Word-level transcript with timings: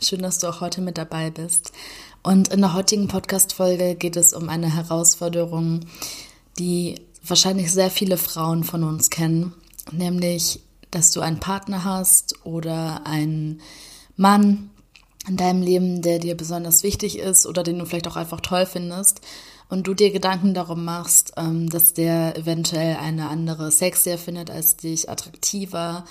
Schön, 0.00 0.22
dass 0.22 0.38
du 0.38 0.48
auch 0.48 0.60
heute 0.60 0.80
mit 0.80 0.98
dabei 0.98 1.30
bist. 1.30 1.72
Und 2.22 2.48
in 2.48 2.60
der 2.60 2.74
heutigen 2.74 3.08
Podcast-Folge 3.08 3.94
geht 3.94 4.16
es 4.16 4.32
um 4.34 4.48
eine 4.48 4.74
Herausforderung, 4.74 5.80
die 6.58 7.00
wahrscheinlich 7.22 7.72
sehr 7.72 7.90
viele 7.90 8.16
Frauen 8.16 8.64
von 8.64 8.82
uns 8.82 9.08
kennen, 9.08 9.54
nämlich, 9.92 10.60
dass 10.90 11.10
du 11.12 11.20
einen 11.20 11.40
Partner 11.40 11.84
hast 11.84 12.44
oder 12.44 13.06
einen 13.06 13.60
Mann 14.16 14.70
in 15.26 15.36
deinem 15.36 15.62
Leben, 15.62 16.02
der 16.02 16.18
dir 16.18 16.36
besonders 16.36 16.82
wichtig 16.82 17.18
ist 17.18 17.46
oder 17.46 17.62
den 17.62 17.78
du 17.78 17.86
vielleicht 17.86 18.08
auch 18.08 18.16
einfach 18.16 18.40
toll 18.40 18.66
findest 18.66 19.20
und 19.70 19.86
du 19.86 19.94
dir 19.94 20.10
Gedanken 20.10 20.54
darum 20.54 20.84
machst, 20.84 21.32
ähm, 21.36 21.70
dass 21.70 21.94
der 21.94 22.36
eventuell 22.36 22.96
eine 22.96 23.28
andere 23.28 23.70
sexier 23.70 24.18
findet 24.18 24.50
als 24.50 24.76
dich, 24.76 25.08
attraktiver, 25.08 26.04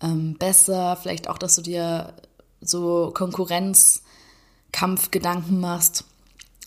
ähm, 0.00 0.36
besser, 0.38 0.96
vielleicht 1.00 1.28
auch, 1.28 1.38
dass 1.38 1.56
du 1.56 1.62
dir 1.62 2.14
so 2.60 3.12
Konkurrenzkampfgedanken 3.14 5.60
machst 5.60 6.04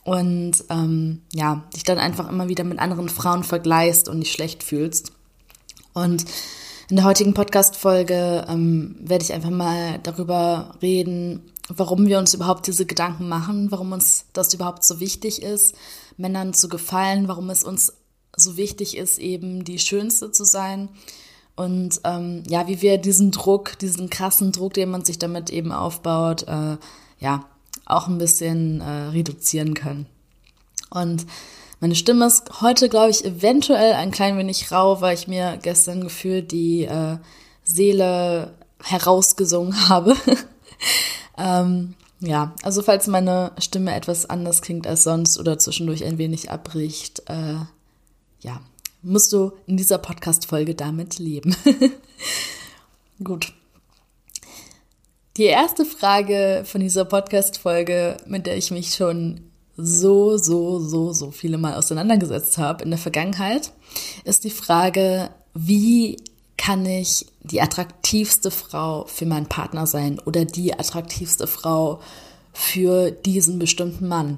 und 0.03 0.63
ähm, 0.69 1.21
ja, 1.31 1.63
dich 1.73 1.83
dann 1.83 1.97
einfach 1.97 2.29
immer 2.29 2.49
wieder 2.49 2.63
mit 2.63 2.79
anderen 2.79 3.09
Frauen 3.09 3.43
vergleichst 3.43 4.09
und 4.09 4.21
dich 4.21 4.31
schlecht 4.31 4.63
fühlst. 4.63 5.13
Und 5.93 6.25
in 6.89 6.97
der 6.97 7.05
heutigen 7.05 7.33
Podcast-Folge 7.33 8.45
ähm, 8.49 8.95
werde 8.99 9.23
ich 9.23 9.33
einfach 9.33 9.49
mal 9.49 9.99
darüber 10.03 10.75
reden, 10.81 11.51
warum 11.69 12.07
wir 12.07 12.19
uns 12.19 12.33
überhaupt 12.33 12.67
diese 12.67 12.85
Gedanken 12.85 13.29
machen, 13.29 13.71
warum 13.71 13.93
uns 13.93 14.25
das 14.33 14.53
überhaupt 14.53 14.83
so 14.83 14.99
wichtig 14.99 15.41
ist, 15.41 15.75
Männern 16.17 16.53
zu 16.53 16.67
gefallen, 16.67 17.27
warum 17.27 17.49
es 17.49 17.63
uns 17.63 17.93
so 18.35 18.57
wichtig 18.57 18.97
ist, 18.97 19.19
eben 19.19 19.63
die 19.63 19.79
Schönste 19.79 20.31
zu 20.31 20.43
sein 20.43 20.89
und 21.55 22.01
ähm, 22.03 22.43
ja, 22.47 22.67
wie 22.67 22.81
wir 22.81 22.97
diesen 22.97 23.31
Druck, 23.31 23.77
diesen 23.79 24.09
krassen 24.09 24.51
Druck, 24.51 24.73
den 24.73 24.89
man 24.89 25.05
sich 25.05 25.19
damit 25.19 25.51
eben 25.51 25.71
aufbaut, 25.71 26.47
äh, 26.47 26.77
ja, 27.19 27.45
auch 27.85 28.07
ein 28.07 28.17
bisschen 28.17 28.81
äh, 28.81 29.09
reduzieren 29.09 29.73
können. 29.73 30.07
Und 30.89 31.25
meine 31.79 31.95
Stimme 31.95 32.25
ist 32.25 32.61
heute, 32.61 32.89
glaube 32.89 33.11
ich, 33.11 33.25
eventuell 33.25 33.93
ein 33.93 34.11
klein 34.11 34.37
wenig 34.37 34.71
rau, 34.71 35.01
weil 35.01 35.15
ich 35.15 35.27
mir 35.27 35.59
gestern 35.61 36.01
gefühlt 36.01 36.51
die 36.51 36.85
äh, 36.85 37.17
Seele 37.63 38.53
herausgesungen 38.81 39.77
habe. 39.89 40.15
ähm, 41.37 41.95
ja, 42.19 42.55
also 42.63 42.81
falls 42.81 43.07
meine 43.07 43.51
Stimme 43.59 43.93
etwas 43.93 44.25
anders 44.29 44.61
klingt 44.61 44.87
als 44.87 45.03
sonst 45.03 45.37
oder 45.37 45.59
zwischendurch 45.59 46.05
ein 46.05 46.17
wenig 46.17 46.49
abbricht, 46.49 47.23
äh, 47.29 47.55
ja, 48.39 48.61
musst 49.03 49.31
du 49.33 49.51
in 49.67 49.77
dieser 49.77 49.97
Podcast-Folge 49.97 50.75
damit 50.75 51.19
leben. 51.19 51.55
Gut. 53.23 53.53
Die 55.37 55.43
erste 55.43 55.85
Frage 55.85 56.63
von 56.65 56.81
dieser 56.81 57.05
Podcast-Folge, 57.05 58.17
mit 58.27 58.45
der 58.45 58.57
ich 58.57 58.71
mich 58.71 58.93
schon 58.93 59.41
so, 59.75 60.37
so, 60.37 60.79
so, 60.79 61.11
so 61.13 61.31
viele 61.31 61.57
Mal 61.57 61.75
auseinandergesetzt 61.75 62.57
habe 62.57 62.83
in 62.83 62.91
der 62.91 62.99
Vergangenheit, 62.99 63.71
ist 64.23 64.43
die 64.43 64.51
Frage, 64.51 65.31
wie 65.53 66.17
kann 66.57 66.85
ich 66.85 67.25
die 67.41 67.61
attraktivste 67.61 68.51
Frau 68.51 69.05
für 69.05 69.25
meinen 69.25 69.47
Partner 69.47 69.87
sein 69.87 70.19
oder 70.19 70.45
die 70.45 70.73
attraktivste 70.77 71.47
Frau 71.47 71.99
für 72.53 73.11
diesen 73.11 73.59
bestimmten 73.59 74.07
Mann? 74.07 74.37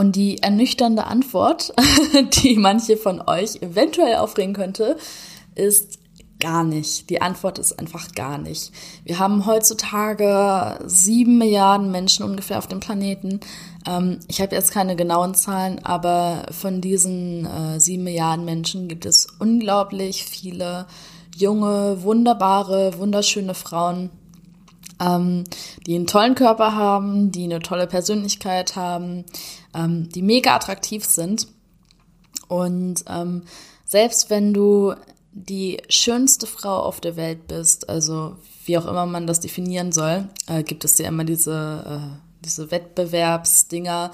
Und 0.00 0.16
die 0.16 0.42
ernüchternde 0.42 1.04
Antwort, 1.04 1.74
die 2.42 2.56
manche 2.56 2.96
von 2.96 3.20
euch 3.20 3.56
eventuell 3.60 4.16
aufregen 4.16 4.54
könnte, 4.54 4.96
ist 5.54 5.98
gar 6.38 6.64
nicht. 6.64 7.10
Die 7.10 7.20
Antwort 7.20 7.58
ist 7.58 7.78
einfach 7.78 8.12
gar 8.12 8.38
nicht. 8.38 8.72
Wir 9.04 9.18
haben 9.18 9.44
heutzutage 9.44 10.78
sieben 10.86 11.36
Milliarden 11.36 11.90
Menschen 11.90 12.24
ungefähr 12.24 12.56
auf 12.56 12.66
dem 12.66 12.80
Planeten. 12.80 13.40
Ähm, 13.86 14.20
ich 14.26 14.40
habe 14.40 14.54
jetzt 14.54 14.72
keine 14.72 14.96
genauen 14.96 15.34
Zahlen, 15.34 15.84
aber 15.84 16.46
von 16.50 16.80
diesen 16.80 17.44
äh, 17.44 17.78
sieben 17.78 18.04
Milliarden 18.04 18.46
Menschen 18.46 18.88
gibt 18.88 19.04
es 19.04 19.26
unglaublich 19.38 20.24
viele 20.24 20.86
junge, 21.36 22.02
wunderbare, 22.02 22.98
wunderschöne 22.98 23.52
Frauen, 23.52 24.08
ähm, 25.00 25.44
die 25.86 25.94
einen 25.94 26.06
tollen 26.06 26.34
Körper 26.34 26.74
haben, 26.74 27.32
die 27.32 27.44
eine 27.44 27.60
tolle 27.60 27.86
Persönlichkeit 27.86 28.76
haben, 28.76 29.24
ähm, 29.74 30.08
die 30.10 30.22
mega 30.22 30.54
attraktiv 30.54 31.04
sind. 31.04 31.48
Und 32.48 33.04
ähm, 33.08 33.44
selbst 33.84 34.30
wenn 34.30 34.52
du 34.52 34.94
die 35.32 35.80
schönste 35.88 36.46
Frau 36.46 36.82
auf 36.82 37.00
der 37.00 37.16
Welt 37.16 37.46
bist, 37.46 37.88
also 37.88 38.36
wie 38.66 38.76
auch 38.76 38.86
immer 38.86 39.06
man 39.06 39.26
das 39.26 39.40
definieren 39.40 39.92
soll, 39.92 40.28
äh, 40.46 40.62
gibt 40.62 40.84
es 40.84 40.98
ja 40.98 41.08
immer 41.08 41.24
diese, 41.24 41.84
äh, 41.86 42.44
diese 42.44 42.70
Wettbewerbsdinger 42.70 44.10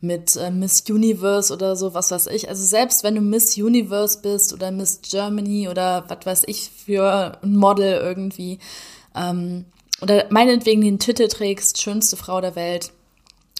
mit 0.00 0.36
äh, 0.36 0.50
Miss 0.50 0.84
Universe 0.88 1.52
oder 1.52 1.74
so, 1.74 1.94
was 1.94 2.10
weiß 2.10 2.28
ich. 2.28 2.48
Also 2.48 2.64
selbst 2.64 3.02
wenn 3.02 3.14
du 3.14 3.20
Miss 3.20 3.56
Universe 3.56 4.20
bist 4.20 4.52
oder 4.52 4.70
Miss 4.70 5.00
Germany 5.02 5.68
oder 5.68 6.04
was 6.08 6.26
weiß 6.26 6.42
ich 6.46 6.70
für 6.70 7.38
ein 7.42 7.56
Model 7.56 7.94
irgendwie, 7.94 8.58
ähm, 9.14 9.64
oder 10.00 10.26
meinetwegen 10.30 10.82
den 10.82 10.98
Titel 10.98 11.28
trägst, 11.28 11.80
schönste 11.80 12.16
Frau 12.16 12.40
der 12.40 12.56
Welt, 12.56 12.92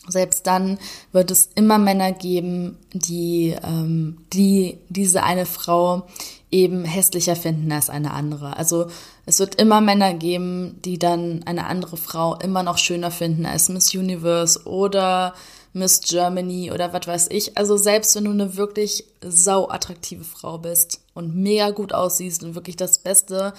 selbst 0.08 0.46
dann 0.46 0.78
wird 1.12 1.30
es 1.30 1.50
immer 1.54 1.78
Männer 1.78 2.12
geben, 2.12 2.78
die, 2.92 3.54
ähm, 3.62 4.18
die 4.32 4.78
diese 4.88 5.22
eine 5.22 5.46
Frau 5.46 6.06
eben 6.50 6.84
hässlicher 6.84 7.36
finden 7.36 7.70
als 7.72 7.90
eine 7.90 8.12
andere. 8.12 8.56
Also 8.56 8.86
es 9.26 9.38
wird 9.38 9.56
immer 9.56 9.80
Männer 9.80 10.14
geben, 10.14 10.78
die 10.84 10.98
dann 10.98 11.42
eine 11.44 11.66
andere 11.66 11.98
Frau 11.98 12.36
immer 12.36 12.62
noch 12.62 12.78
schöner 12.78 13.10
finden 13.10 13.44
als 13.44 13.68
Miss 13.68 13.94
Universe 13.94 14.64
oder 14.64 15.34
Miss 15.74 16.00
Germany 16.00 16.72
oder 16.72 16.92
was 16.94 17.06
weiß 17.06 17.28
ich. 17.30 17.58
Also 17.58 17.76
selbst 17.76 18.16
wenn 18.16 18.24
du 18.24 18.30
eine 18.30 18.56
wirklich 18.56 19.04
sau 19.22 19.68
attraktive 19.68 20.24
Frau 20.24 20.56
bist 20.56 21.02
und 21.12 21.36
mega 21.36 21.70
gut 21.70 21.92
aussiehst 21.92 22.42
und 22.42 22.54
wirklich 22.54 22.76
das 22.76 22.98
Beste 22.98 23.52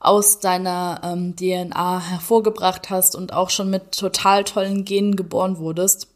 aus 0.00 0.40
deiner 0.40 1.00
ähm, 1.04 1.36
DNA 1.36 2.00
hervorgebracht 2.00 2.90
hast 2.90 3.14
und 3.14 3.32
auch 3.32 3.50
schon 3.50 3.70
mit 3.70 3.92
total 3.92 4.44
tollen 4.44 4.84
Genen 4.84 5.14
geboren 5.14 5.58
wurdest, 5.58 6.08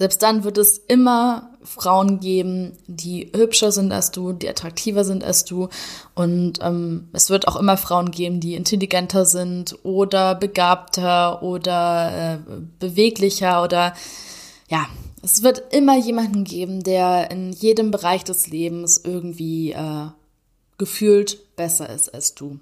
selbst 0.00 0.22
dann 0.22 0.44
wird 0.44 0.56
es 0.56 0.78
immer 0.78 1.50
Frauen 1.62 2.20
geben, 2.20 2.72
die 2.86 3.30
hübscher 3.36 3.70
sind 3.70 3.92
als 3.92 4.10
du, 4.10 4.32
die 4.32 4.48
attraktiver 4.48 5.04
sind 5.04 5.22
als 5.22 5.44
du. 5.44 5.68
Und 6.14 6.54
ähm, 6.62 7.10
es 7.12 7.28
wird 7.28 7.46
auch 7.46 7.56
immer 7.56 7.76
Frauen 7.76 8.10
geben, 8.10 8.40
die 8.40 8.54
intelligenter 8.54 9.26
sind 9.26 9.78
oder 9.82 10.34
begabter 10.34 11.42
oder 11.42 12.38
äh, 12.38 12.38
beweglicher 12.78 13.62
oder 13.62 13.92
ja, 14.70 14.86
es 15.22 15.42
wird 15.42 15.74
immer 15.74 15.98
jemanden 15.98 16.44
geben, 16.44 16.82
der 16.82 17.30
in 17.30 17.52
jedem 17.52 17.90
Bereich 17.90 18.24
des 18.24 18.46
Lebens 18.46 19.02
irgendwie 19.04 19.72
äh, 19.72 20.06
gefühlt 20.80 21.54
besser 21.56 21.90
ist 21.90 22.12
als 22.12 22.34
du. 22.34 22.58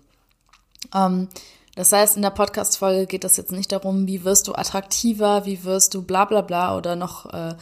Ähm, 0.93 1.29
das 1.77 1.93
heißt, 1.93 2.17
in 2.17 2.23
der 2.23 2.31
Podcast-Folge 2.31 3.07
geht 3.07 3.23
es 3.23 3.37
jetzt 3.37 3.53
nicht 3.53 3.71
darum, 3.71 4.09
wie 4.09 4.25
wirst 4.25 4.49
du 4.49 4.55
attraktiver, 4.55 5.47
wie 5.47 5.63
wirst 5.63 5.95
du 5.95 6.03
bla 6.03 6.25
bla 6.25 6.41
bla 6.41 6.77
oder 6.77 6.97
noch, 6.97 7.33
äh, 7.33 7.55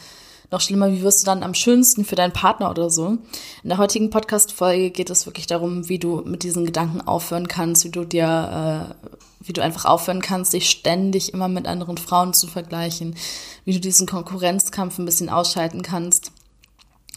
noch 0.49 0.59
schlimmer, 0.59 0.91
wie 0.91 1.03
wirst 1.03 1.21
du 1.21 1.25
dann 1.27 1.43
am 1.43 1.53
schönsten 1.53 2.05
für 2.05 2.15
deinen 2.15 2.33
Partner 2.33 2.71
oder 2.71 2.89
so. 2.89 3.19
In 3.61 3.69
der 3.69 3.77
heutigen 3.77 4.09
Podcast-Folge 4.09 4.89
geht 4.89 5.11
es 5.11 5.27
wirklich 5.27 5.45
darum, 5.45 5.87
wie 5.89 5.99
du 5.99 6.23
mit 6.25 6.41
diesen 6.41 6.65
Gedanken 6.65 7.01
aufhören 7.01 7.47
kannst, 7.47 7.85
wie 7.85 7.91
du 7.91 8.03
dir, 8.03 8.95
äh, 8.99 9.07
wie 9.45 9.53
du 9.53 9.61
einfach 9.61 9.85
aufhören 9.85 10.23
kannst, 10.23 10.53
dich 10.53 10.71
ständig 10.71 11.35
immer 11.35 11.49
mit 11.49 11.67
anderen 11.67 11.99
Frauen 11.99 12.33
zu 12.33 12.47
vergleichen, 12.47 13.15
wie 13.63 13.73
du 13.73 13.79
diesen 13.79 14.07
Konkurrenzkampf 14.07 14.97
ein 14.97 15.05
bisschen 15.05 15.29
ausschalten 15.29 15.83
kannst. 15.83 16.31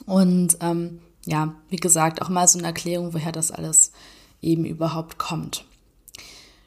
Und 0.04 0.58
ähm, 0.60 1.00
ja, 1.30 1.54
wie 1.68 1.76
gesagt, 1.76 2.22
auch 2.22 2.28
mal 2.28 2.48
so 2.48 2.58
eine 2.58 2.68
Erklärung, 2.68 3.14
woher 3.14 3.32
das 3.32 3.50
alles 3.50 3.92
eben 4.42 4.64
überhaupt 4.64 5.18
kommt. 5.18 5.64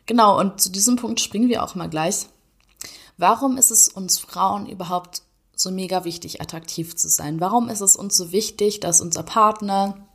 Genau, 0.06 0.40
und 0.40 0.62
zu 0.62 0.70
diesem 0.72 0.96
Punkt 0.96 1.20
springen 1.20 1.50
wir 1.50 1.64
auch 1.64 1.76
mal 1.76 1.90
gleich. 1.90 2.28
Warum 3.18 3.58
ist 3.58 3.72
es 3.72 3.90
uns 3.90 4.20
Frauen 4.20 4.68
überhaupt 4.68 5.22
so 5.56 5.70
mega 5.72 6.04
wichtig, 6.04 6.42
attraktiv 6.42 6.96
zu 6.96 7.10
sein? 7.10 7.40
Warum 7.40 7.70
ist 7.70 7.82
es 7.82 7.96
uns 7.96 8.18
so 8.18 8.32
wichtig, 8.32 8.80
dass 8.80 9.02
unser 9.02 9.24
Partner, 9.24 10.08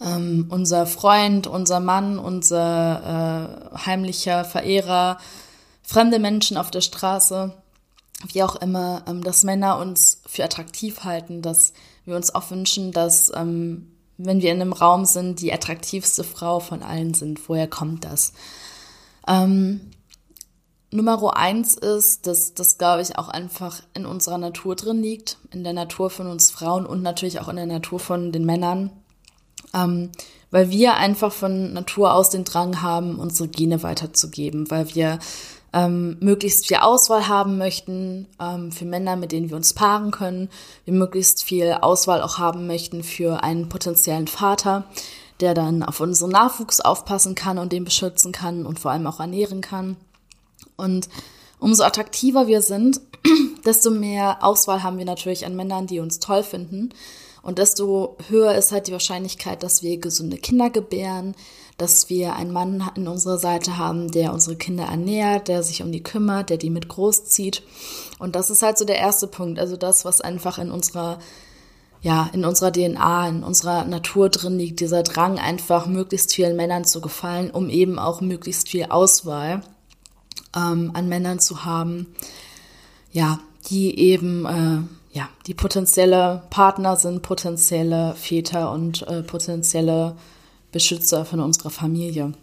ähm, 0.00 0.46
unser 0.50 0.86
Freund, 0.86 1.46
unser 1.46 1.80
Mann, 1.80 2.18
unser 2.18 3.72
äh, 3.74 3.78
heimlicher 3.78 4.44
Verehrer, 4.44 5.18
fremde 5.82 6.18
Menschen 6.18 6.56
auf 6.56 6.70
der 6.70 6.82
Straße, 6.82 7.52
wie 8.32 8.42
auch 8.42 8.56
immer, 8.56 9.02
ähm, 9.06 9.22
dass 9.22 9.42
Männer 9.42 9.78
uns 9.78 10.22
für 10.26 10.44
attraktiv 10.44 11.04
halten, 11.04 11.42
dass 11.42 11.72
wir 12.08 12.16
uns 12.16 12.34
auch 12.34 12.50
wünschen, 12.50 12.92
dass 12.92 13.32
ähm, 13.34 13.92
wenn 14.18 14.42
wir 14.42 14.50
in 14.50 14.60
einem 14.60 14.72
Raum 14.72 15.04
sind, 15.04 15.40
die 15.40 15.52
attraktivste 15.52 16.24
Frau 16.24 16.58
von 16.58 16.82
allen 16.82 17.14
sind. 17.14 17.48
Woher 17.48 17.68
kommt 17.68 18.04
das? 18.04 18.32
Ähm, 19.26 19.92
Nummer 20.90 21.36
eins 21.36 21.74
ist, 21.74 22.26
dass 22.26 22.54
das, 22.54 22.78
glaube 22.78 23.02
ich, 23.02 23.18
auch 23.18 23.28
einfach 23.28 23.82
in 23.94 24.06
unserer 24.06 24.38
Natur 24.38 24.74
drin 24.74 25.02
liegt, 25.02 25.36
in 25.52 25.62
der 25.62 25.74
Natur 25.74 26.10
von 26.10 26.26
uns 26.26 26.50
Frauen 26.50 26.86
und 26.86 27.02
natürlich 27.02 27.40
auch 27.40 27.48
in 27.48 27.56
der 27.56 27.66
Natur 27.66 28.00
von 28.00 28.32
den 28.32 28.46
Männern, 28.46 28.90
ähm, 29.74 30.10
weil 30.50 30.70
wir 30.70 30.94
einfach 30.94 31.30
von 31.30 31.74
Natur 31.74 32.14
aus 32.14 32.30
den 32.30 32.44
Drang 32.44 32.80
haben, 32.80 33.18
unsere 33.18 33.48
Gene 33.48 33.82
weiterzugeben, 33.82 34.70
weil 34.70 34.94
wir 34.94 35.18
ähm, 35.72 36.16
möglichst 36.20 36.66
viel 36.66 36.78
Auswahl 36.78 37.28
haben 37.28 37.58
möchten 37.58 38.26
ähm, 38.40 38.72
für 38.72 38.84
Männer, 38.84 39.16
mit 39.16 39.32
denen 39.32 39.50
wir 39.50 39.56
uns 39.56 39.74
paaren 39.74 40.10
können, 40.10 40.48
wir 40.84 40.94
möglichst 40.94 41.42
viel 41.42 41.72
Auswahl 41.72 42.22
auch 42.22 42.38
haben 42.38 42.66
möchten 42.66 43.02
für 43.02 43.42
einen 43.42 43.68
potenziellen 43.68 44.28
Vater, 44.28 44.84
der 45.40 45.54
dann 45.54 45.82
auf 45.82 46.00
unseren 46.00 46.30
Nachwuchs 46.30 46.80
aufpassen 46.80 47.34
kann 47.34 47.58
und 47.58 47.72
den 47.72 47.84
beschützen 47.84 48.32
kann 48.32 48.66
und 48.66 48.78
vor 48.78 48.90
allem 48.90 49.06
auch 49.06 49.20
ernähren 49.20 49.60
kann. 49.60 49.96
Und 50.76 51.08
umso 51.58 51.84
attraktiver 51.84 52.46
wir 52.46 52.62
sind, 52.62 53.00
desto 53.64 53.90
mehr 53.90 54.38
Auswahl 54.42 54.82
haben 54.82 54.98
wir 54.98 55.04
natürlich 55.04 55.44
an 55.44 55.56
Männern, 55.56 55.86
die 55.86 56.00
uns 56.00 56.18
toll 56.18 56.42
finden. 56.42 56.90
Und 57.42 57.58
desto 57.58 58.16
höher 58.28 58.54
ist 58.54 58.72
halt 58.72 58.88
die 58.88 58.92
Wahrscheinlichkeit, 58.92 59.62
dass 59.62 59.82
wir 59.82 59.98
gesunde 59.98 60.36
Kinder 60.36 60.70
gebären, 60.70 61.34
dass 61.76 62.10
wir 62.10 62.34
einen 62.34 62.52
Mann 62.52 62.90
in 62.96 63.06
unserer 63.06 63.38
Seite 63.38 63.78
haben, 63.78 64.10
der 64.10 64.32
unsere 64.32 64.56
Kinder 64.56 64.84
ernährt, 64.84 65.48
der 65.48 65.62
sich 65.62 65.82
um 65.82 65.92
die 65.92 66.02
kümmert, 66.02 66.50
der 66.50 66.56
die 66.56 66.70
mit 66.70 66.88
großzieht. 66.88 67.62
Und 68.18 68.34
das 68.34 68.50
ist 68.50 68.62
halt 68.62 68.78
so 68.78 68.84
der 68.84 68.98
erste 68.98 69.28
Punkt. 69.28 69.58
Also 69.58 69.76
das, 69.76 70.04
was 70.04 70.20
einfach 70.20 70.58
in 70.58 70.70
unserer 70.70 71.18
ja, 72.00 72.30
in 72.32 72.44
unserer 72.44 72.72
DNA, 72.72 73.28
in 73.28 73.42
unserer 73.42 73.84
Natur 73.84 74.28
drin 74.28 74.58
liegt, 74.58 74.80
dieser 74.80 75.02
Drang, 75.02 75.38
einfach 75.38 75.86
möglichst 75.86 76.34
vielen 76.34 76.56
Männern 76.56 76.84
zu 76.84 77.00
gefallen, 77.00 77.50
um 77.50 77.68
eben 77.70 77.98
auch 77.98 78.20
möglichst 78.20 78.68
viel 78.68 78.84
Auswahl 78.84 79.62
ähm, 80.56 80.92
an 80.94 81.08
Männern 81.08 81.40
zu 81.40 81.64
haben, 81.64 82.06
ja, 83.10 83.40
die 83.68 83.98
eben 83.98 84.46
äh, 84.46 85.07
ja, 85.18 85.28
die 85.48 85.54
potenzielle 85.54 86.44
Partner 86.48 86.94
sind, 86.94 87.22
potenzielle 87.22 88.14
Väter 88.14 88.70
und 88.70 89.02
äh, 89.08 89.24
potenzielle 89.24 90.14
Beschützer 90.70 91.24
von 91.24 91.40
unserer 91.40 91.70
Familie. 91.70 92.34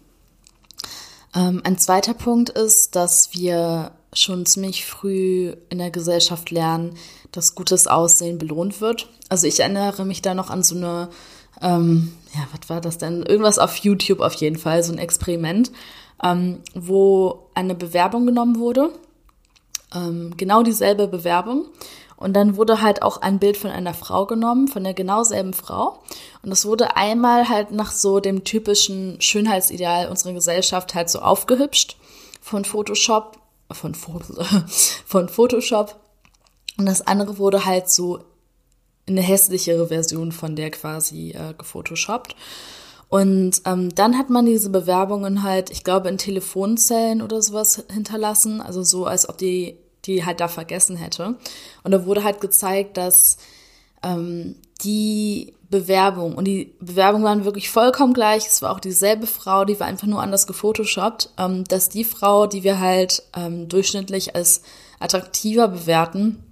Ähm, 1.34 1.62
ein 1.64 1.78
zweiter 1.78 2.14
Punkt 2.14 2.50
ist, 2.50 2.98
dass 2.98 3.34
wir 3.34 3.92
schon 4.12 4.46
ziemlich 4.46 4.86
früh 4.86 5.56
in 5.70 5.78
der 5.78 5.90
Gesellschaft 5.90 6.52
lernen, 6.52 6.98
dass 7.32 7.56
gutes 7.56 7.88
Aussehen 7.88 8.40
belohnt 8.40 8.82
wird. 8.82 9.08
Also 9.30 9.48
ich 9.48 9.62
erinnere 9.62 10.04
mich 10.04 10.22
da 10.22 10.34
noch 10.34 10.50
an 10.50 10.62
so 10.62 10.76
eine, 10.76 11.08
ähm, 11.62 12.12
ja, 12.34 12.46
was 12.52 12.70
war 12.70 12.82
das 12.82 12.98
denn? 12.98 13.24
Irgendwas 13.24 13.58
auf 13.58 13.78
YouTube 13.78 14.20
auf 14.20 14.34
jeden 14.34 14.58
Fall, 14.58 14.84
so 14.84 14.92
ein 14.92 15.00
Experiment, 15.00 15.72
ähm, 16.22 16.60
wo 16.74 17.48
eine 17.54 17.74
Bewerbung 17.74 18.26
genommen 18.26 18.60
wurde. 18.60 18.92
Ähm, 19.96 20.34
genau 20.36 20.62
dieselbe 20.62 21.08
Bewerbung. 21.08 21.68
Und 22.26 22.34
dann 22.34 22.58
wurde 22.58 22.82
halt 22.82 23.04
auch 23.04 23.22
ein 23.22 23.38
Bild 23.38 23.56
von 23.56 23.70
einer 23.70 23.94
Frau 23.94 24.26
genommen, 24.26 24.68
von 24.68 24.84
der 24.84 24.96
genau 24.96 25.22
selben 25.22 25.54
Frau. 25.54 26.00
Und 26.42 26.52
es 26.52 26.66
wurde 26.66 26.98
einmal 26.98 27.50
halt 27.50 27.70
nach 27.70 27.92
so 27.92 28.20
dem 28.20 28.44
typischen 28.44 29.22
Schönheitsideal 29.22 30.10
unserer 30.10 30.34
Gesellschaft 30.34 30.96
halt 30.96 31.08
so 31.08 31.20
aufgehübscht 31.20 31.98
von 32.42 32.66
Photoshop, 32.66 33.38
von, 33.72 33.94
von 35.06 35.30
Photoshop. 35.30 35.98
Und 36.80 36.88
das 36.88 37.06
andere 37.06 37.38
wurde 37.38 37.64
halt 37.64 37.92
so 37.92 38.24
eine 39.08 39.22
hässlichere 39.22 39.90
Version 39.90 40.32
von 40.32 40.56
der 40.56 40.72
quasi 40.72 41.30
äh, 41.30 41.54
gefotoshoppt. 41.56 42.36
Und 43.08 43.62
ähm, 43.66 43.94
dann 43.94 44.18
hat 44.18 44.32
man 44.32 44.48
diese 44.48 44.72
Bewerbungen 44.72 45.44
halt, 45.44 45.70
ich 45.70 45.84
glaube, 45.84 46.10
in 46.10 46.18
Telefonzellen 46.18 47.22
oder 47.22 47.44
sowas 47.44 47.84
hinterlassen. 47.94 48.62
Also 48.62 48.82
so, 48.82 49.06
als 49.06 49.30
ob 49.30 49.38
die 49.38 49.78
die 50.06 50.26
halt 50.26 50.40
da 50.40 50.48
vergessen 50.48 50.98
hätte. 50.98 51.36
Und 51.84 51.92
da 51.92 52.06
wurde 52.06 52.24
halt 52.24 52.42
gezeigt, 52.42 52.98
dass 52.98 53.38
ähm, 54.04 54.56
die 54.84 55.54
Bewerbung 55.70 56.36
und 56.36 56.46
die 56.46 56.74
Bewerbungen 56.80 57.26
waren 57.26 57.46
wirklich 57.46 57.70
vollkommen 57.70 58.14
gleich. 58.14 58.46
Es 58.46 58.62
war 58.62 58.72
auch 58.72 58.80
dieselbe 58.80 59.28
Frau, 59.28 59.66
die 59.66 59.80
war 59.80 59.88
einfach 59.88 60.08
nur 60.08 60.22
anders 60.22 60.48
gefotoshoppt, 60.48 61.32
ähm, 61.38 61.64
dass 61.66 61.90
die 61.90 62.04
Frau, 62.04 62.48
die 62.48 62.64
wir 62.64 62.80
halt 62.80 63.24
ähm, 63.36 63.68
durchschnittlich 63.68 64.36
als 64.36 64.62
attraktiver 65.00 65.68
bewerten, 65.68 66.44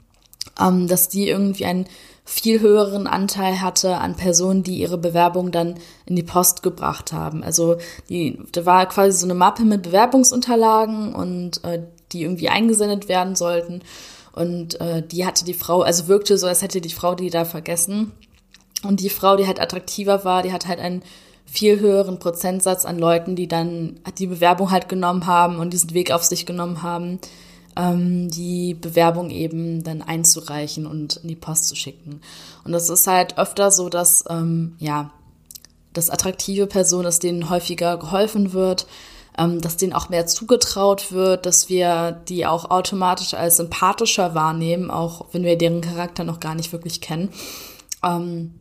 ähm, 0.60 0.88
dass 0.88 1.10
die 1.10 1.28
irgendwie 1.28 1.66
einen 1.66 1.86
viel 2.26 2.62
höheren 2.62 3.06
Anteil 3.06 3.62
hatte 3.62 3.98
an 3.98 4.16
Personen, 4.16 4.64
die 4.64 4.78
ihre 4.78 4.98
Bewerbung 4.98 5.52
dann 5.52 5.76
in 6.06 6.16
die 6.16 6.24
Post 6.24 6.64
gebracht 6.64 7.12
haben. 7.12 7.44
Also 7.44 7.78
die, 8.10 8.40
da 8.54 8.66
war 8.66 8.86
quasi 8.88 9.18
so 9.18 9.26
eine 9.26 9.34
Mappe 9.34 9.64
mit 9.64 9.84
Bewerbungsunterlagen 9.84 11.14
und 11.14 11.64
äh, 11.66 11.82
die 12.14 12.22
irgendwie 12.22 12.50
eingesendet 12.50 13.08
werden 13.08 13.36
sollten. 13.36 13.82
Und 14.34 14.80
äh, 14.82 15.06
die 15.06 15.26
hatte 15.26 15.46
die 15.46 15.54
Frau, 15.54 15.82
also 15.82 16.08
wirkte 16.08 16.38
so, 16.38 16.48
als 16.48 16.62
hätte 16.62 16.82
die 16.82 16.90
Frau 16.90 17.16
die 17.16 17.30
da 17.30 17.46
vergessen. 17.46 18.12
Und 18.84 19.00
die 19.00 19.10
Frau, 19.10 19.36
die 19.36 19.48
halt 19.48 19.62
attraktiver 19.62 20.26
war, 20.26 20.44
die 20.44 20.52
hat 20.52 20.68
halt 20.68 20.80
einen 20.80 21.04
viel 21.46 21.80
höheren 21.80 22.20
Prozentsatz 22.20 22.86
an 22.86 22.98
Leuten, 22.98 23.36
die 23.36 23.48
dann 23.48 24.00
die 24.18 24.28
Bewerbung 24.28 24.72
halt 24.72 24.90
genommen 24.90 25.28
haben 25.28 25.58
und 25.58 25.72
diesen 25.72 25.94
Weg 25.94 26.12
auf 26.12 26.24
sich 26.24 26.46
genommen 26.46 26.82
haben, 26.82 27.20
ähm, 27.76 28.30
die 28.30 28.74
Bewerbung 28.74 29.30
eben 29.30 29.84
dann 29.84 30.02
einzureichen 30.02 30.88
und 30.88 31.18
in 31.18 31.28
die 31.28 31.36
Post 31.36 31.68
zu 31.68 31.76
schicken. 31.76 32.22
Und 32.64 32.72
das 32.72 32.90
ist 32.90 33.08
halt 33.08 33.38
öfter 33.38 33.72
so, 33.72 33.90
dass, 33.90 34.24
ähm, 34.30 34.76
ja, 34.80 35.12
dass 35.94 36.10
attraktive 36.10 36.66
Personen, 36.66 37.04
dass 37.04 37.20
denen 37.20 37.50
häufiger 37.50 37.98
geholfen 37.98 38.54
wird, 38.54 38.88
dass 39.36 39.78
denen 39.78 39.94
auch 39.94 40.10
mehr 40.10 40.28
zugetraut 40.28 41.12
wird, 41.12 41.46
dass 41.46 41.68
wir 41.68 42.12
die 42.28 42.46
auch 42.46 42.70
automatisch 42.70 43.34
als 43.34 43.58
sympathischer 43.58 44.36
wahrnehmen, 44.36 44.92
auch 44.92 45.26
wenn 45.32 45.44
wir 45.44 45.58
deren 45.58 45.82
Charakter 45.82 46.24
noch 46.24 46.40
gar 46.40 46.56
nicht 46.56 46.72
wirklich 46.72 47.02
kennen. 47.02 47.30
Ähm, 48.04 48.54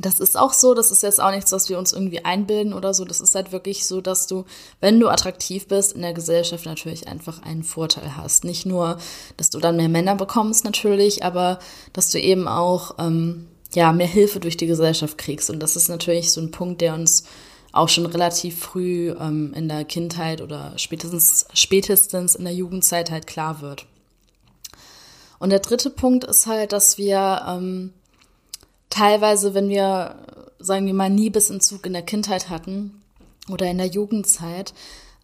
das 0.00 0.20
ist 0.20 0.38
auch 0.38 0.52
so, 0.52 0.74
das 0.74 0.90
ist 0.90 1.02
jetzt 1.02 1.20
auch 1.20 1.32
nichts, 1.32 1.50
was 1.52 1.68
wir 1.68 1.78
uns 1.78 1.92
irgendwie 1.92 2.24
einbilden 2.24 2.72
oder 2.72 2.94
so. 2.94 3.04
Das 3.04 3.20
ist 3.20 3.34
halt 3.34 3.52
wirklich 3.52 3.84
so, 3.84 4.00
dass 4.00 4.26
du, 4.26 4.44
wenn 4.80 5.00
du 5.00 5.08
attraktiv 5.08 5.66
bist, 5.66 5.92
in 5.92 6.02
der 6.02 6.12
Gesellschaft 6.12 6.66
natürlich 6.66 7.08
einfach 7.08 7.42
einen 7.42 7.64
Vorteil 7.64 8.16
hast. 8.16 8.44
Nicht 8.44 8.64
nur, 8.64 8.98
dass 9.36 9.50
du 9.50 9.58
dann 9.58 9.76
mehr 9.76 9.88
Männer 9.88 10.14
bekommst 10.14 10.64
natürlich, 10.64 11.24
aber 11.24 11.58
dass 11.92 12.10
du 12.10 12.20
eben 12.20 12.46
auch 12.46 12.94
ähm, 12.98 13.48
ja 13.74 13.92
mehr 13.92 14.06
Hilfe 14.06 14.40
durch 14.40 14.56
die 14.56 14.66
Gesellschaft 14.68 15.18
kriegst. 15.18 15.50
Und 15.50 15.60
das 15.60 15.76
ist 15.76 15.88
natürlich 15.88 16.32
so 16.32 16.40
ein 16.40 16.52
Punkt, 16.52 16.80
der 16.80 16.94
uns 16.94 17.24
auch 17.78 17.88
schon 17.88 18.06
relativ 18.06 18.58
früh 18.58 19.10
ähm, 19.10 19.52
in 19.54 19.68
der 19.68 19.84
Kindheit 19.84 20.40
oder 20.40 20.72
spätestens, 20.76 21.46
spätestens 21.54 22.34
in 22.34 22.44
der 22.44 22.54
Jugendzeit 22.54 23.10
halt 23.10 23.26
klar 23.26 23.60
wird. 23.60 23.86
Und 25.38 25.50
der 25.50 25.60
dritte 25.60 25.90
Punkt 25.90 26.24
ist 26.24 26.46
halt, 26.46 26.72
dass 26.72 26.98
wir 26.98 27.44
ähm, 27.48 27.92
teilweise, 28.90 29.54
wenn 29.54 29.68
wir, 29.68 30.16
sagen 30.58 30.86
wir 30.86 30.94
mal, 30.94 31.10
nie 31.10 31.30
bis 31.30 31.50
in 31.50 31.60
Zug 31.60 31.86
in 31.86 31.92
der 31.92 32.02
Kindheit 32.02 32.48
hatten 32.50 33.02
oder 33.48 33.66
in 33.66 33.78
der 33.78 33.86
Jugendzeit, 33.86 34.74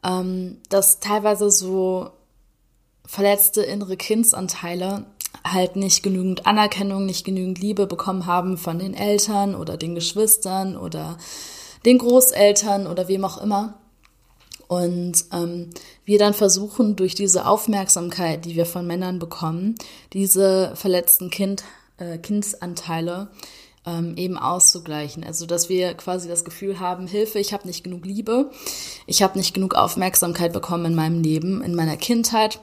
ähm, 0.05 0.59
dass 0.69 1.01
teilweise 1.01 1.51
so 1.51 2.11
verletzte 3.05 3.63
innere 3.63 3.97
Kindsanteile 3.97 5.07
halt 5.45 5.77
nicht 5.77 6.03
genügend 6.03 6.47
Anerkennung, 6.47 7.07
nicht 7.07 7.25
genügend 7.25 7.59
Liebe 7.59 7.87
bekommen 7.87 8.27
haben 8.27 8.57
von 8.57 8.79
den 8.79 8.95
Eltern 8.95 9.55
oder 9.55 9.77
den 9.77 9.95
Geschwistern 9.95 10.77
oder 10.77 11.19
den 11.85 11.99
Großeltern 11.99 12.87
oder 12.87 13.09
wem 13.09 13.25
auch 13.25 13.41
immer. 13.41 13.75
Und 14.67 15.25
ähm, 15.33 15.71
wir 16.05 16.19
dann 16.19 16.35
versuchen, 16.35 16.97
durch 16.97 17.15
diese 17.15 17.47
Aufmerksamkeit, 17.47 18.45
die 18.45 18.57
wir 18.57 18.67
von 18.67 18.87
Männern 18.87 19.19
bekommen, 19.19 19.75
diese 20.13 20.73
verletzten 20.75 21.31
kind, 21.31 21.65
äh, 21.99 22.19
Kindsanteile 22.19 23.29
ähm, 23.87 24.17
eben 24.17 24.39
auszugleichen. 24.39 25.25
Also 25.25 25.47
dass 25.47 25.69
wir 25.69 25.95
quasi 25.95 26.29
das 26.29 26.45
Gefühl 26.45 26.81
haben, 26.81 27.07
Hilfe, 27.07 27.39
ich 27.39 27.53
habe 27.53 27.67
nicht 27.67 27.85
genug 27.85 28.07
Liebe, 28.07 28.51
ich 29.07 29.23
habe 29.23 29.39
nicht 29.39 29.55
genug 29.55 29.75
Aufmerksamkeit 29.75 30.53
bekommen 30.53 30.87
in 30.87 30.95
meinem 30.95 31.23
Leben, 31.23 31.63
in 31.63 31.75
meiner 31.75 31.97
Kindheit. 31.97 32.61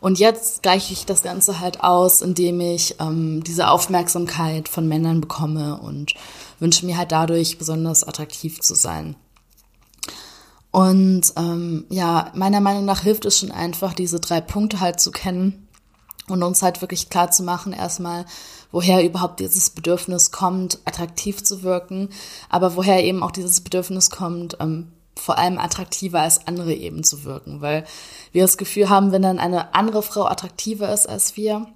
Und 0.00 0.18
jetzt 0.18 0.62
gleiche 0.62 0.92
ich 0.92 1.04
das 1.04 1.22
Ganze 1.22 1.60
halt 1.60 1.82
aus, 1.82 2.22
indem 2.22 2.60
ich 2.60 2.96
ähm, 3.00 3.44
diese 3.44 3.68
Aufmerksamkeit 3.68 4.68
von 4.68 4.88
Männern 4.88 5.20
bekomme 5.20 5.78
und 5.80 6.14
wünsche 6.60 6.86
mir 6.86 6.96
halt 6.96 7.12
dadurch 7.12 7.58
besonders 7.58 8.04
attraktiv 8.04 8.60
zu 8.60 8.74
sein. 8.74 9.16
Und 10.70 11.32
ähm, 11.36 11.84
ja, 11.88 12.30
meiner 12.34 12.60
Meinung 12.60 12.84
nach 12.84 13.02
hilft 13.02 13.24
es 13.24 13.38
schon 13.38 13.50
einfach, 13.50 13.92
diese 13.92 14.20
drei 14.20 14.40
Punkte 14.40 14.80
halt 14.80 15.00
zu 15.00 15.10
kennen 15.10 15.66
und 16.28 16.42
uns 16.42 16.62
halt 16.62 16.80
wirklich 16.80 17.10
klar 17.10 17.30
zu 17.30 17.42
machen, 17.42 17.72
erstmal, 17.72 18.24
woher 18.70 19.04
überhaupt 19.04 19.40
dieses 19.40 19.70
Bedürfnis 19.70 20.30
kommt, 20.30 20.78
attraktiv 20.84 21.42
zu 21.42 21.64
wirken, 21.64 22.10
aber 22.48 22.76
woher 22.76 23.02
eben 23.02 23.22
auch 23.24 23.32
dieses 23.32 23.62
Bedürfnis 23.62 24.10
kommt, 24.10 24.58
ähm, 24.60 24.92
vor 25.16 25.38
allem 25.38 25.58
attraktiver 25.58 26.20
als 26.20 26.46
andere 26.46 26.72
eben 26.72 27.02
zu 27.02 27.24
wirken, 27.24 27.60
weil 27.60 27.84
wir 28.32 28.42
das 28.42 28.56
Gefühl 28.56 28.88
haben, 28.88 29.10
wenn 29.12 29.22
dann 29.22 29.40
eine 29.40 29.74
andere 29.74 30.02
Frau 30.02 30.24
attraktiver 30.24 30.92
ist 30.92 31.08
als 31.08 31.36
wir, 31.36 31.66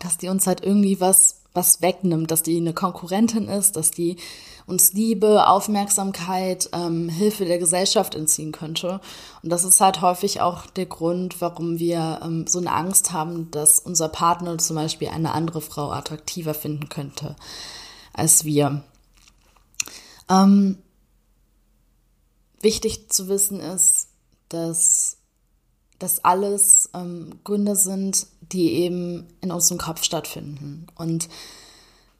dass 0.00 0.16
die 0.18 0.28
uns 0.28 0.46
halt 0.46 0.62
irgendwie 0.62 1.00
was, 1.00 1.42
was 1.56 1.82
wegnimmt, 1.82 2.30
dass 2.30 2.42
die 2.42 2.58
eine 2.58 2.74
Konkurrentin 2.74 3.48
ist, 3.48 3.76
dass 3.76 3.90
die 3.90 4.16
uns 4.66 4.92
Liebe, 4.92 5.48
Aufmerksamkeit, 5.48 6.68
ähm, 6.72 7.08
Hilfe 7.08 7.44
der 7.44 7.58
Gesellschaft 7.58 8.14
entziehen 8.14 8.52
könnte. 8.52 9.00
Und 9.42 9.50
das 9.50 9.64
ist 9.64 9.80
halt 9.80 10.00
häufig 10.02 10.40
auch 10.40 10.66
der 10.66 10.86
Grund, 10.86 11.40
warum 11.40 11.78
wir 11.78 12.20
ähm, 12.22 12.46
so 12.46 12.58
eine 12.58 12.72
Angst 12.72 13.12
haben, 13.12 13.50
dass 13.50 13.78
unser 13.78 14.08
Partner 14.08 14.58
zum 14.58 14.76
Beispiel 14.76 15.08
eine 15.08 15.32
andere 15.32 15.60
Frau 15.60 15.90
attraktiver 15.90 16.54
finden 16.54 16.88
könnte 16.88 17.36
als 18.12 18.44
wir. 18.44 18.82
Ähm, 20.28 20.78
wichtig 22.60 23.10
zu 23.10 23.28
wissen 23.28 23.60
ist, 23.60 24.08
dass 24.48 25.15
das 25.98 26.24
alles 26.24 26.90
ähm, 26.94 27.40
Gründe 27.44 27.76
sind, 27.76 28.26
die 28.52 28.74
eben 28.74 29.26
in 29.40 29.50
unserem 29.50 29.78
Kopf 29.78 30.02
stattfinden. 30.02 30.86
Und 30.94 31.28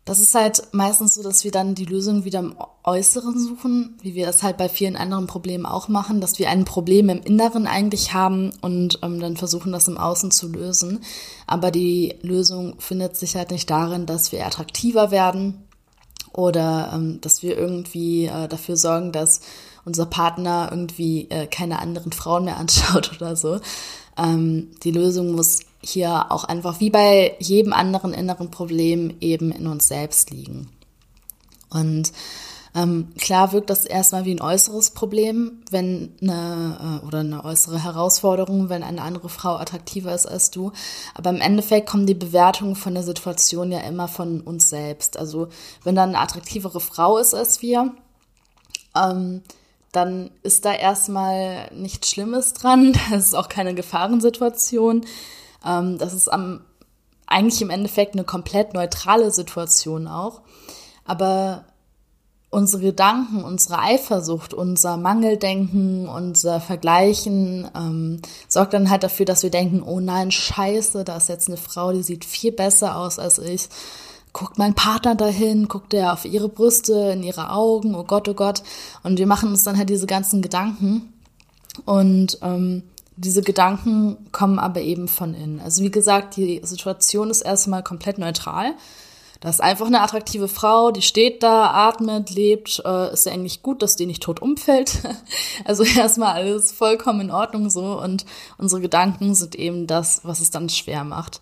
das 0.06 0.20
ist 0.20 0.36
halt 0.36 0.68
meistens 0.72 1.14
so, 1.14 1.22
dass 1.24 1.42
wir 1.42 1.50
dann 1.50 1.74
die 1.74 1.84
Lösung 1.84 2.24
wieder 2.24 2.38
im 2.38 2.54
Äußeren 2.84 3.36
suchen, 3.40 3.98
wie 4.02 4.14
wir 4.14 4.24
das 4.24 4.44
halt 4.44 4.56
bei 4.56 4.68
vielen 4.68 4.96
anderen 4.96 5.26
Problemen 5.26 5.66
auch 5.66 5.88
machen, 5.88 6.20
dass 6.20 6.38
wir 6.38 6.48
ein 6.48 6.64
Problem 6.64 7.08
im 7.08 7.22
Inneren 7.22 7.66
eigentlich 7.66 8.14
haben 8.14 8.52
und 8.60 9.00
ähm, 9.02 9.18
dann 9.18 9.36
versuchen, 9.36 9.72
das 9.72 9.88
im 9.88 9.98
Außen 9.98 10.30
zu 10.30 10.48
lösen. 10.48 11.00
Aber 11.48 11.72
die 11.72 12.14
Lösung 12.22 12.76
findet 12.78 13.16
sich 13.16 13.34
halt 13.34 13.50
nicht 13.50 13.68
darin, 13.68 14.06
dass 14.06 14.30
wir 14.30 14.46
attraktiver 14.46 15.10
werden 15.10 15.66
oder 16.32 16.92
ähm, 16.94 17.20
dass 17.20 17.42
wir 17.42 17.58
irgendwie 17.58 18.26
äh, 18.26 18.46
dafür 18.46 18.76
sorgen, 18.76 19.10
dass 19.10 19.40
unser 19.86 20.04
Partner 20.04 20.68
irgendwie 20.70 21.28
äh, 21.30 21.46
keine 21.46 21.78
anderen 21.78 22.12
Frauen 22.12 22.44
mehr 22.44 22.58
anschaut 22.58 23.12
oder 23.16 23.36
so. 23.36 23.60
Ähm, 24.18 24.72
die 24.82 24.90
Lösung 24.90 25.32
muss 25.32 25.60
hier 25.82 26.30
auch 26.30 26.44
einfach 26.44 26.80
wie 26.80 26.90
bei 26.90 27.36
jedem 27.38 27.72
anderen 27.72 28.12
inneren 28.12 28.50
Problem 28.50 29.14
eben 29.20 29.52
in 29.52 29.66
uns 29.66 29.88
selbst 29.88 30.30
liegen. 30.30 30.68
Und 31.70 32.12
ähm, 32.74 33.12
klar 33.18 33.52
wirkt 33.52 33.70
das 33.70 33.86
erstmal 33.86 34.26
wie 34.26 34.34
ein 34.34 34.42
äußeres 34.42 34.90
Problem, 34.90 35.62
wenn 35.70 36.14
eine 36.20 37.00
äh, 37.02 37.06
oder 37.06 37.20
eine 37.20 37.42
äußere 37.42 37.82
Herausforderung, 37.82 38.68
wenn 38.68 38.82
eine 38.82 39.00
andere 39.00 39.30
Frau 39.30 39.56
attraktiver 39.56 40.14
ist 40.14 40.26
als 40.26 40.50
du. 40.50 40.72
Aber 41.14 41.30
im 41.30 41.40
Endeffekt 41.40 41.88
kommen 41.88 42.06
die 42.06 42.14
Bewertungen 42.14 42.76
von 42.76 42.92
der 42.92 43.02
Situation 43.02 43.72
ja 43.72 43.80
immer 43.80 44.08
von 44.08 44.42
uns 44.42 44.68
selbst. 44.68 45.18
Also 45.18 45.48
wenn 45.84 45.94
da 45.94 46.02
eine 46.02 46.18
attraktivere 46.18 46.80
Frau 46.80 47.16
ist 47.16 47.34
als 47.34 47.62
wir, 47.62 47.94
ähm, 48.94 49.42
dann 49.96 50.30
ist 50.42 50.66
da 50.66 50.74
erstmal 50.74 51.70
nichts 51.74 52.10
Schlimmes 52.10 52.52
dran. 52.52 52.92
Das 53.10 53.26
ist 53.26 53.34
auch 53.34 53.48
keine 53.48 53.74
Gefahrensituation. 53.74 55.06
Ähm, 55.64 55.98
das 55.98 56.12
ist 56.12 56.28
am, 56.28 56.60
eigentlich 57.26 57.62
im 57.62 57.70
Endeffekt 57.70 58.14
eine 58.14 58.24
komplett 58.24 58.74
neutrale 58.74 59.30
Situation 59.30 60.06
auch. 60.06 60.42
Aber 61.04 61.64
unsere 62.50 62.82
Gedanken, 62.82 63.42
unsere 63.42 63.78
Eifersucht, 63.78 64.54
unser 64.54 64.96
Mangeldenken, 64.96 66.08
unser 66.08 66.60
Vergleichen 66.60 67.68
ähm, 67.74 68.20
sorgt 68.48 68.74
dann 68.74 68.90
halt 68.90 69.02
dafür, 69.02 69.26
dass 69.26 69.42
wir 69.42 69.50
denken, 69.50 69.82
oh 69.82 70.00
nein, 70.00 70.30
scheiße, 70.30 71.04
da 71.04 71.16
ist 71.16 71.28
jetzt 71.28 71.48
eine 71.48 71.56
Frau, 71.56 71.92
die 71.92 72.02
sieht 72.02 72.24
viel 72.24 72.52
besser 72.52 72.96
aus 72.96 73.18
als 73.18 73.38
ich. 73.38 73.68
Guckt 74.36 74.58
mein 74.58 74.74
Partner 74.74 75.14
dahin, 75.14 75.66
guckt 75.66 75.94
er 75.94 76.12
auf 76.12 76.26
ihre 76.26 76.50
Brüste, 76.50 76.92
in 77.14 77.22
ihre 77.22 77.52
Augen, 77.52 77.94
oh 77.94 78.04
Gott, 78.04 78.28
oh 78.28 78.34
Gott. 78.34 78.62
Und 79.02 79.18
wir 79.18 79.26
machen 79.26 79.48
uns 79.48 79.64
dann 79.64 79.78
halt 79.78 79.88
diese 79.88 80.06
ganzen 80.06 80.42
Gedanken. 80.42 81.10
Und 81.86 82.36
ähm, 82.42 82.82
diese 83.16 83.40
Gedanken 83.40 84.18
kommen 84.32 84.58
aber 84.58 84.82
eben 84.82 85.08
von 85.08 85.32
innen. 85.32 85.58
Also 85.58 85.82
wie 85.82 85.90
gesagt, 85.90 86.36
die 86.36 86.60
Situation 86.64 87.30
ist 87.30 87.40
erstmal 87.40 87.82
komplett 87.82 88.18
neutral. 88.18 88.74
Da 89.40 89.48
ist 89.48 89.62
einfach 89.62 89.86
eine 89.86 90.02
attraktive 90.02 90.48
Frau, 90.48 90.90
die 90.90 91.00
steht 91.00 91.42
da, 91.42 91.70
atmet, 91.88 92.28
lebt, 92.28 92.82
äh, 92.84 93.14
ist 93.14 93.24
ja 93.24 93.32
eigentlich 93.32 93.62
gut, 93.62 93.80
dass 93.80 93.96
die 93.96 94.04
nicht 94.04 94.22
tot 94.22 94.42
umfällt. 94.42 94.98
Also 95.64 95.82
erstmal 95.82 96.34
alles 96.34 96.72
vollkommen 96.72 97.22
in 97.22 97.30
Ordnung 97.30 97.70
so 97.70 97.98
und 97.98 98.26
unsere 98.58 98.82
Gedanken 98.82 99.34
sind 99.34 99.54
eben 99.54 99.86
das, 99.86 100.20
was 100.24 100.40
es 100.40 100.50
dann 100.50 100.68
schwer 100.68 101.02
macht. 101.04 101.40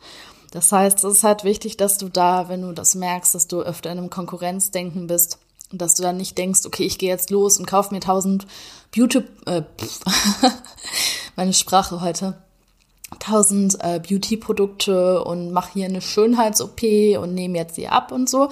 Das 0.55 0.71
heißt, 0.71 1.03
es 1.03 1.17
ist 1.17 1.25
halt 1.25 1.43
wichtig, 1.43 1.77
dass 1.77 1.99
du 1.99 2.09
da, 2.09 2.49
wenn 2.49 2.63
du 2.63 2.71
das 2.71 2.95
merkst, 2.95 3.35
dass 3.35 3.49
du 3.49 3.63
öfter 3.63 3.91
in 3.91 3.99
einem 3.99 4.09
Konkurrenzdenken 4.09 5.09
bist, 5.09 5.39
dass 5.73 5.95
du 5.95 6.05
dann 6.05 6.17
nicht 6.17 6.39
denkst, 6.39 6.61
okay, 6.65 6.85
ich 6.85 6.97
gehe 6.97 7.09
jetzt 7.09 7.31
los 7.31 7.59
und 7.59 7.67
kaufe 7.67 7.93
mir 7.93 7.99
tausend 7.99 8.47
Beauty, 8.95 9.25
äh, 9.47 9.63
meine 11.37 11.53
Sprache 11.53 12.01
heute, 12.01 12.41
tausend 13.19 13.79
äh, 13.81 13.99
Beauty-Produkte 13.99 15.25
und 15.25 15.51
mache 15.51 15.73
hier 15.73 15.87
eine 15.87 16.01
Schönheits-OP 16.01 16.83
und 17.21 17.35
nehme 17.35 17.59
jetzt 17.59 17.75
sie 17.75 17.89
ab 17.89 18.13
und 18.13 18.31
so. 18.31 18.49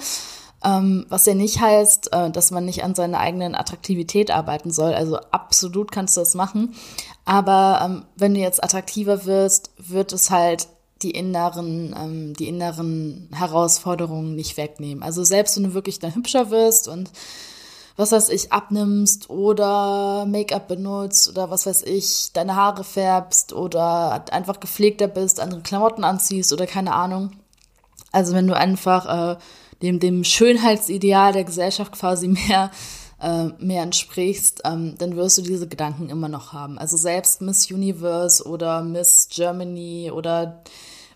Ähm, 0.61 1.05
was 1.07 1.25
ja 1.25 1.35
nicht 1.35 1.61
heißt, 1.61 2.11
äh, 2.11 2.31
dass 2.31 2.51
man 2.51 2.65
nicht 2.65 2.83
an 2.83 2.95
seiner 2.95 3.21
eigenen 3.21 3.55
Attraktivität 3.55 4.29
arbeiten 4.29 4.71
soll. 4.71 4.93
Also 4.93 5.19
absolut 5.31 5.93
kannst 5.93 6.17
du 6.17 6.21
das 6.21 6.35
machen. 6.35 6.75
Aber 7.23 7.79
ähm, 7.81 8.05
wenn 8.17 8.33
du 8.33 8.41
jetzt 8.41 8.61
attraktiver 8.61 9.23
wirst, 9.23 9.71
wird 9.77 10.11
es 10.11 10.31
halt 10.31 10.67
die 11.03 11.11
inneren, 11.11 11.95
ähm, 11.97 12.33
die 12.33 12.47
inneren 12.47 13.29
Herausforderungen 13.33 14.35
nicht 14.35 14.57
wegnehmen. 14.57 15.03
Also 15.03 15.23
selbst 15.23 15.57
wenn 15.57 15.63
du 15.63 15.73
wirklich 15.73 15.99
dann 15.99 16.15
hübscher 16.15 16.49
wirst 16.49 16.87
und 16.87 17.11
was 17.95 18.11
weiß 18.11 18.29
ich, 18.29 18.51
abnimmst 18.51 19.29
oder 19.29 20.25
Make-up 20.25 20.67
benutzt 20.67 21.29
oder 21.29 21.51
was 21.51 21.65
weiß 21.65 21.83
ich, 21.83 22.31
deine 22.33 22.55
Haare 22.55 22.83
färbst 22.83 23.53
oder 23.53 24.25
einfach 24.31 24.59
gepflegter 24.59 25.07
bist, 25.07 25.39
andere 25.39 25.61
Klamotten 25.61 26.03
anziehst 26.03 26.53
oder 26.53 26.65
keine 26.65 26.93
Ahnung. 26.93 27.31
Also 28.11 28.33
wenn 28.33 28.47
du 28.47 28.55
einfach 28.55 29.33
äh, 29.33 29.37
dem, 29.81 29.99
dem 29.99 30.23
Schönheitsideal 30.23 31.33
der 31.33 31.43
Gesellschaft 31.43 31.91
quasi 31.91 32.27
mehr, 32.47 32.71
äh, 33.21 33.45
mehr 33.59 33.83
entsprichst, 33.83 34.61
ähm, 34.65 34.95
dann 34.97 35.15
wirst 35.15 35.37
du 35.37 35.43
diese 35.43 35.67
Gedanken 35.67 36.09
immer 36.09 36.29
noch 36.29 36.53
haben. 36.53 36.79
Also 36.79 36.97
selbst 36.97 37.41
Miss 37.41 37.69
Universe 37.69 38.43
oder 38.43 38.81
Miss 38.81 39.27
Germany 39.31 40.11
oder 40.11 40.63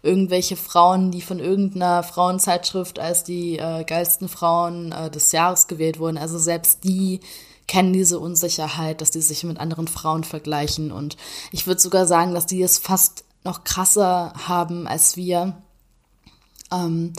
irgendwelche 0.07 0.55
Frauen, 0.55 1.11
die 1.11 1.21
von 1.21 1.39
irgendeiner 1.39 2.01
Frauenzeitschrift 2.01 2.97
als 2.97 3.23
die 3.23 3.59
äh, 3.59 3.83
geilsten 3.83 4.29
Frauen 4.29 4.91
äh, 4.91 5.11
des 5.11 5.31
Jahres 5.31 5.67
gewählt 5.67 5.99
wurden. 5.99 6.17
Also 6.17 6.39
selbst 6.39 6.83
die 6.83 7.19
kennen 7.67 7.93
diese 7.93 8.19
Unsicherheit, 8.19 9.01
dass 9.01 9.11
die 9.11 9.21
sich 9.21 9.43
mit 9.43 9.59
anderen 9.59 9.87
Frauen 9.87 10.23
vergleichen. 10.23 10.91
Und 10.91 11.17
ich 11.51 11.67
würde 11.67 11.81
sogar 11.81 12.07
sagen, 12.07 12.33
dass 12.33 12.45
die 12.45 12.61
es 12.61 12.77
fast 12.77 13.25
noch 13.43 13.63
krasser 13.63 14.33
haben 14.47 14.87
als 14.87 15.17
wir, 15.17 15.61
ähm, 16.71 17.13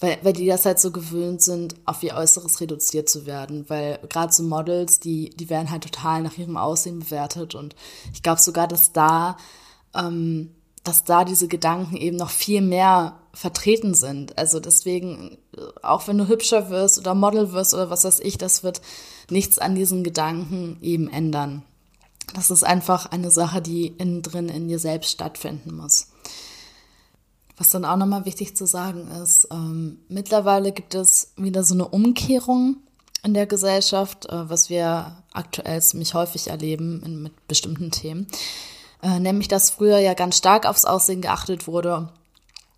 weil, 0.00 0.18
weil 0.22 0.32
die 0.32 0.46
das 0.46 0.64
halt 0.64 0.80
so 0.80 0.90
gewöhnt 0.90 1.42
sind, 1.42 1.74
auf 1.84 2.02
ihr 2.02 2.14
Äußeres 2.14 2.60
reduziert 2.62 3.10
zu 3.10 3.26
werden. 3.26 3.66
Weil 3.68 3.98
gerade 4.08 4.32
so 4.32 4.42
Models, 4.42 4.98
die, 4.98 5.30
die 5.30 5.50
werden 5.50 5.70
halt 5.70 5.84
total 5.84 6.22
nach 6.22 6.38
ihrem 6.38 6.56
Aussehen 6.56 7.00
bewertet. 7.00 7.54
Und 7.54 7.76
ich 8.14 8.22
glaube 8.22 8.40
sogar, 8.40 8.66
dass 8.66 8.92
da 8.92 9.36
ähm, 9.94 10.54
dass 10.84 11.04
da 11.04 11.24
diese 11.24 11.48
Gedanken 11.48 11.96
eben 11.96 12.16
noch 12.16 12.30
viel 12.30 12.62
mehr 12.62 13.18
vertreten 13.32 13.94
sind. 13.94 14.38
Also 14.38 14.60
deswegen, 14.60 15.38
auch 15.82 16.08
wenn 16.08 16.18
du 16.18 16.28
hübscher 16.28 16.70
wirst 16.70 16.98
oder 16.98 17.14
Model 17.14 17.52
wirst 17.52 17.74
oder 17.74 17.90
was 17.90 18.04
weiß 18.04 18.20
ich, 18.20 18.38
das 18.38 18.62
wird 18.62 18.80
nichts 19.30 19.58
an 19.58 19.74
diesen 19.74 20.02
Gedanken 20.02 20.78
eben 20.80 21.08
ändern. 21.08 21.62
Das 22.34 22.50
ist 22.50 22.64
einfach 22.64 23.06
eine 23.06 23.30
Sache, 23.30 23.60
die 23.60 23.88
innen 23.88 24.22
drin 24.22 24.48
in 24.48 24.68
dir 24.68 24.78
selbst 24.78 25.10
stattfinden 25.10 25.76
muss. 25.76 26.08
Was 27.56 27.70
dann 27.70 27.84
auch 27.84 27.96
nochmal 27.96 28.24
wichtig 28.24 28.56
zu 28.56 28.66
sagen 28.66 29.08
ist, 29.22 29.48
ähm, 29.50 29.98
mittlerweile 30.08 30.72
gibt 30.72 30.94
es 30.94 31.32
wieder 31.36 31.62
so 31.62 31.74
eine 31.74 31.88
Umkehrung 31.88 32.76
in 33.22 33.34
der 33.34 33.46
Gesellschaft, 33.46 34.26
äh, 34.26 34.48
was 34.48 34.70
wir 34.70 35.22
aktuell 35.32 35.82
ziemlich 35.82 36.14
häufig 36.14 36.48
erleben 36.48 37.02
in, 37.04 37.22
mit 37.22 37.48
bestimmten 37.48 37.90
Themen. 37.90 38.28
Äh, 39.02 39.18
nämlich, 39.18 39.48
dass 39.48 39.70
früher 39.70 39.98
ja 39.98 40.14
ganz 40.14 40.36
stark 40.36 40.66
aufs 40.66 40.84
Aussehen 40.84 41.22
geachtet 41.22 41.66
wurde 41.66 42.08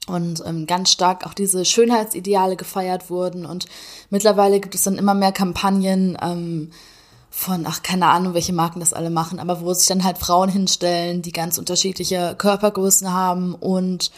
und 0.07 0.43
ähm, 0.47 0.67
ganz 0.67 0.91
stark 0.91 1.27
auch 1.27 1.35
diese 1.35 1.65
Schönheitsideale 1.65 2.57
gefeiert 2.57 3.11
wurden. 3.11 3.47
Und 3.47 3.67
mittlerweile 4.11 4.61
gibt 4.61 4.75
es 4.75 4.83
dann 4.83 4.99
immer 4.99 5.15
mehr 5.15 5.33
Kampagnen 5.33 6.17
ähm, 6.21 6.71
von, 7.31 7.67
ach, 7.67 7.83
keine 7.83 8.09
Ahnung, 8.09 8.35
welche 8.35 8.53
Marken 8.53 8.81
das 8.81 8.93
alle 8.93 9.11
machen, 9.11 9.39
aber 9.39 9.63
wo 9.63 9.73
sich 9.73 9.89
dann 9.89 10.05
halt 10.05 10.19
Frauen 10.19 10.49
hinstellen, 10.49 11.23
die 11.23 11.33
ganz 11.33 11.59
unterschiedliche 11.59 12.35
Körpergrößen 12.37 13.13
haben 13.13 13.55
und 13.55 14.11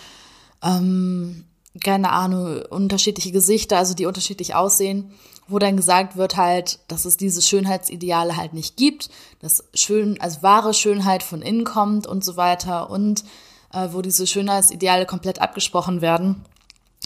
ähm, 0.62 1.44
keine 1.82 2.10
Ahnung, 2.10 2.62
unterschiedliche 2.70 3.32
Gesichter, 3.32 3.78
also 3.78 3.94
die 3.94 4.06
unterschiedlich 4.06 4.54
aussehen 4.54 5.12
wo 5.46 5.58
dann 5.58 5.76
gesagt 5.76 6.16
wird 6.16 6.36
halt, 6.36 6.78
dass 6.88 7.04
es 7.04 7.16
diese 7.16 7.42
Schönheitsideale 7.42 8.36
halt 8.36 8.54
nicht 8.54 8.76
gibt, 8.76 9.10
dass 9.40 9.64
schön, 9.74 10.20
also 10.20 10.42
wahre 10.42 10.74
Schönheit 10.74 11.22
von 11.22 11.42
innen 11.42 11.64
kommt 11.64 12.06
und 12.06 12.24
so 12.24 12.36
weiter 12.36 12.90
und 12.90 13.24
äh, 13.72 13.88
wo 13.92 14.02
diese 14.02 14.26
Schönheitsideale 14.26 15.06
komplett 15.06 15.40
abgesprochen 15.40 16.00
werden. 16.00 16.44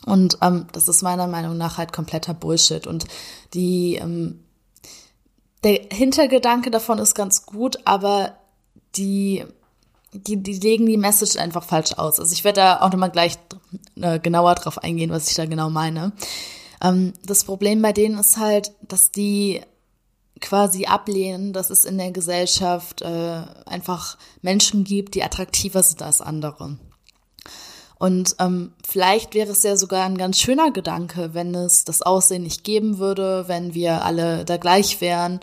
Und 0.07 0.39
ähm, 0.43 0.67
das 0.73 0.89
ist 0.89 1.03
meiner 1.03 1.27
Meinung 1.27 1.57
nach 1.57 1.79
halt 1.79 1.93
kompletter 1.93 2.35
Bullshit. 2.35 2.87
Und 2.87 3.07
die, 3.55 3.97
ähm, 3.97 4.45
der 5.65 5.81
Hintergedanke 5.91 6.71
davon 6.71 6.99
ist 6.99 7.15
ganz 7.15 7.47
gut, 7.47 7.79
aber 7.85 8.35
die, 8.95 9.45
die, 10.13 10.37
die 10.37 10.55
legen 10.55 10.87
die 10.87 10.97
Message 10.97 11.37
einfach 11.37 11.65
falsch 11.65 11.95
aus. 11.95 12.21
Also 12.21 12.33
ich 12.33 12.45
werde 12.45 12.61
da 12.61 12.81
auch 12.81 12.93
nochmal 12.93 13.11
gleich 13.11 13.39
äh, 14.01 14.21
genauer 14.21 14.55
drauf 14.55 14.79
eingehen, 14.79 15.11
was 15.11 15.29
ich 15.29 15.35
da 15.35 15.47
genau 15.47 15.71
meine. 15.71 16.13
Ähm, 16.83 17.13
das 17.25 17.45
Problem 17.45 17.83
bei 17.83 17.93
denen 17.93 18.19
ist 18.19 18.37
halt, 18.37 18.73
dass 18.83 19.11
die 19.11 19.61
quasi 20.41 20.87
ablehnen, 20.87 21.53
dass 21.53 21.71
es 21.71 21.85
in 21.85 21.99
der 21.99 22.13
Gesellschaft 22.13 23.03
äh, 23.03 23.43
einfach 23.67 24.17
Menschen 24.43 24.85
gibt, 24.85 25.15
die 25.15 25.25
attraktiver 25.25 25.83
sind 25.83 26.03
als 26.03 26.21
andere. 26.21 26.79
Und 27.99 28.37
ähm, 28.39 28.73
vielleicht 28.87 29.35
wäre 29.35 29.51
es 29.51 29.65
ja 29.65 29.77
sogar 29.77 30.05
ein 30.05 30.17
ganz 30.17 30.39
schöner 30.39 30.71
Gedanke, 30.71 31.35
wenn 31.35 31.55
es 31.55 31.85
das 31.85 32.03
Aussehen 32.03 32.45
nicht 32.45 32.63
geben 32.63 32.99
würde, 32.99 33.49
wenn 33.49 33.75
wir 33.75 34.05
alle 34.05 34.45
da 34.45 34.57
gleich 34.57 35.01
wären. 35.01 35.41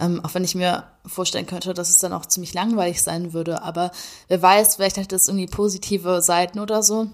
Ähm, 0.00 0.20
auch 0.24 0.34
wenn 0.34 0.42
ich 0.42 0.56
mir 0.56 0.84
vorstellen 1.06 1.46
könnte, 1.46 1.74
dass 1.74 1.90
es 1.90 1.98
dann 1.98 2.12
auch 2.12 2.26
ziemlich 2.26 2.54
langweilig 2.54 3.02
sein 3.02 3.32
würde. 3.32 3.62
Aber 3.62 3.92
wer 4.26 4.42
weiß, 4.42 4.76
vielleicht 4.76 4.98
hat 4.98 5.12
das 5.12 5.28
irgendwie 5.28 5.46
positive 5.46 6.22
Seiten 6.22 6.58
oder 6.58 6.82
so. 6.82 7.08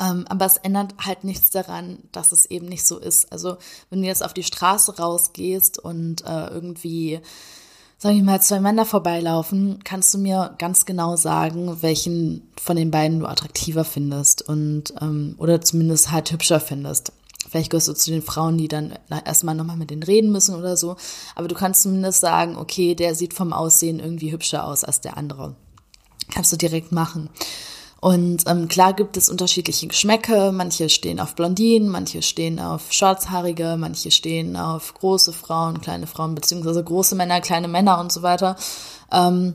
Ähm, 0.00 0.26
aber 0.28 0.46
es 0.46 0.56
ändert 0.58 0.94
halt 1.04 1.24
nichts 1.24 1.50
daran, 1.50 1.98
dass 2.12 2.32
es 2.32 2.46
eben 2.46 2.66
nicht 2.66 2.86
so 2.86 2.98
ist. 2.98 3.32
Also 3.32 3.56
wenn 3.90 4.02
du 4.02 4.06
jetzt 4.06 4.24
auf 4.24 4.34
die 4.34 4.42
Straße 4.42 4.98
rausgehst 4.98 5.78
und 5.78 6.24
äh, 6.24 6.48
irgendwie 6.48 7.20
sag 7.98 8.14
ich 8.14 8.22
mal, 8.22 8.42
zwei 8.42 8.60
Männer 8.60 8.84
vorbeilaufen, 8.84 9.80
kannst 9.82 10.12
du 10.12 10.18
mir 10.18 10.54
ganz 10.58 10.84
genau 10.84 11.16
sagen, 11.16 11.82
welchen 11.82 12.52
von 12.60 12.76
den 12.76 12.90
beiden 12.90 13.20
du 13.20 13.26
attraktiver 13.26 13.84
findest 13.84 14.46
und 14.46 14.92
ähm, 15.00 15.34
oder 15.38 15.60
zumindest 15.62 16.10
halt 16.12 16.30
hübscher 16.30 16.60
findest. 16.60 17.12
Vielleicht 17.48 17.70
gehörst 17.70 17.88
du 17.88 17.94
zu 17.94 18.10
den 18.10 18.22
Frauen, 18.22 18.58
die 18.58 18.68
dann 18.68 18.98
erstmal 19.24 19.54
nochmal 19.54 19.76
mit 19.76 19.90
denen 19.90 20.02
reden 20.02 20.32
müssen 20.32 20.56
oder 20.56 20.76
so. 20.76 20.96
Aber 21.36 21.46
du 21.46 21.54
kannst 21.54 21.82
zumindest 21.82 22.20
sagen, 22.20 22.56
okay, 22.56 22.94
der 22.94 23.14
sieht 23.14 23.34
vom 23.34 23.52
Aussehen 23.52 24.00
irgendwie 24.00 24.32
hübscher 24.32 24.66
aus 24.66 24.82
als 24.82 25.00
der 25.00 25.16
andere. 25.16 25.54
Kannst 26.28 26.52
du 26.52 26.56
direkt 26.56 26.90
machen. 26.90 27.30
Und 28.00 28.44
ähm, 28.46 28.68
klar 28.68 28.92
gibt 28.92 29.16
es 29.16 29.28
unterschiedliche 29.28 29.86
Geschmäcke. 29.86 30.52
Manche 30.52 30.88
stehen 30.88 31.18
auf 31.18 31.34
Blondinen, 31.34 31.88
manche 31.88 32.22
stehen 32.22 32.60
auf 32.60 32.92
Schwarzhaarige, 32.92 33.76
manche 33.78 34.10
stehen 34.10 34.56
auf 34.56 34.94
große 34.94 35.32
Frauen, 35.32 35.80
kleine 35.80 36.06
Frauen, 36.06 36.34
beziehungsweise 36.34 36.84
große 36.84 37.14
Männer, 37.14 37.40
kleine 37.40 37.68
Männer 37.68 37.98
und 37.98 38.12
so 38.12 38.22
weiter. 38.22 38.56
Ähm, 39.10 39.54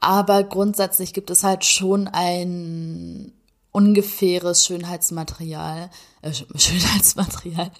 aber 0.00 0.42
grundsätzlich 0.44 1.12
gibt 1.12 1.30
es 1.30 1.44
halt 1.44 1.64
schon 1.64 2.08
ein 2.08 3.32
ungefähres 3.70 4.66
Schönheitsmaterial, 4.66 5.90
äh, 6.22 6.32
Schönheitsmaterial, 6.56 7.70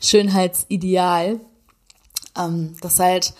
Schönheitsideal, 0.00 1.40
ähm, 2.38 2.76
das 2.80 3.00
halt 3.00 3.34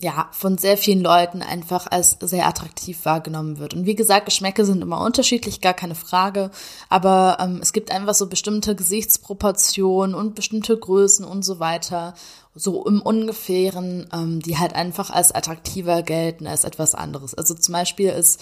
ja, 0.00 0.28
von 0.30 0.58
sehr 0.58 0.76
vielen 0.76 1.00
Leuten 1.00 1.42
einfach 1.42 1.88
als 1.90 2.16
sehr 2.20 2.46
attraktiv 2.46 3.04
wahrgenommen 3.04 3.58
wird. 3.58 3.74
Und 3.74 3.84
wie 3.84 3.96
gesagt, 3.96 4.26
Geschmäcke 4.26 4.64
sind 4.64 4.80
immer 4.80 5.00
unterschiedlich, 5.00 5.60
gar 5.60 5.74
keine 5.74 5.96
Frage. 5.96 6.50
Aber 6.88 7.38
ähm, 7.40 7.58
es 7.60 7.72
gibt 7.72 7.90
einfach 7.90 8.14
so 8.14 8.28
bestimmte 8.28 8.76
Gesichtsproportionen 8.76 10.14
und 10.14 10.36
bestimmte 10.36 10.76
Größen 10.76 11.24
und 11.24 11.44
so 11.44 11.58
weiter, 11.58 12.14
so 12.54 12.86
im 12.86 13.02
Ungefähren, 13.02 14.08
ähm, 14.12 14.40
die 14.40 14.58
halt 14.58 14.74
einfach 14.74 15.10
als 15.10 15.32
attraktiver 15.32 16.02
gelten 16.02 16.46
als 16.46 16.62
etwas 16.62 16.94
anderes. 16.94 17.34
Also 17.34 17.54
zum 17.54 17.72
Beispiel 17.72 18.10
ist, 18.10 18.40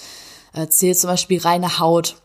äh, 0.53 0.67
zählt 0.69 0.99
zum 0.99 1.09
Beispiel 1.09 1.41
reine 1.41 1.79
Haut 1.79 2.17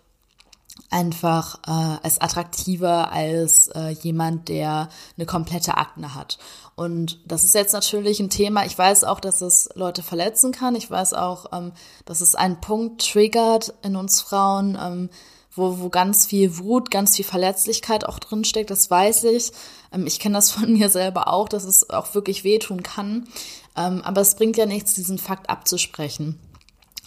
einfach 0.92 1.60
äh, 1.66 1.98
als 2.04 2.20
attraktiver 2.20 3.12
als 3.12 3.68
äh, 3.68 3.90
jemand, 3.90 4.50
der 4.50 4.90
eine 5.18 5.26
komplette 5.26 5.78
Akne 5.78 6.14
hat. 6.14 6.38
Und 6.76 7.20
das 7.26 7.44
ist 7.44 7.56
jetzt 7.56 7.74
natürlich 7.74 8.20
ein 8.20 8.30
Thema. 8.30 8.66
Ich 8.66 8.78
weiß 8.78 9.04
auch, 9.04 9.20
dass 9.20 9.42
es 9.42 9.70
Leute 9.76 10.04
verletzen 10.04 10.52
kann. 10.52 10.76
Ich 10.76 10.90
weiß 10.90 11.14
auch, 11.14 11.46
ähm, 11.54 11.72
dass 12.06 12.22
es 12.22 12.36
einen 12.36 12.60
Punkt 12.60 13.10
triggert 13.10 13.74
in 13.84 13.96
uns 13.96 14.22
Frauen, 14.22 14.78
ähm, 14.82 15.10
wo, 15.54 15.80
wo 15.80 15.90
ganz 15.90 16.26
viel 16.26 16.58
Wut, 16.58 16.92
ganz 16.92 17.16
viel 17.16 17.26
Verletzlichkeit 17.26 18.06
auch 18.06 18.20
drinsteckt. 18.20 18.70
Das 18.70 18.90
weiß 18.90 19.26
ich. 19.26 19.52
Ähm, 19.94 20.08
ich 20.08 20.20
kenne 20.20 20.36
das 20.36 20.52
von 20.52 20.74
mir 20.78 20.90
selber 20.90 21.28
auch, 21.28 21.50
dass 21.50 21.64
es 21.64 21.90
auch 21.90 22.14
wirklich 22.14 22.44
wehtun 22.44 22.84
kann. 22.84 23.28
Ähm, 23.78 24.02
aber 24.04 24.22
es 24.22 24.36
bringt 24.36 24.58
ja 24.58 24.66
nichts, 24.66 24.94
diesen 24.94 25.18
Fakt 25.18 25.50
abzusprechen. 25.50 26.40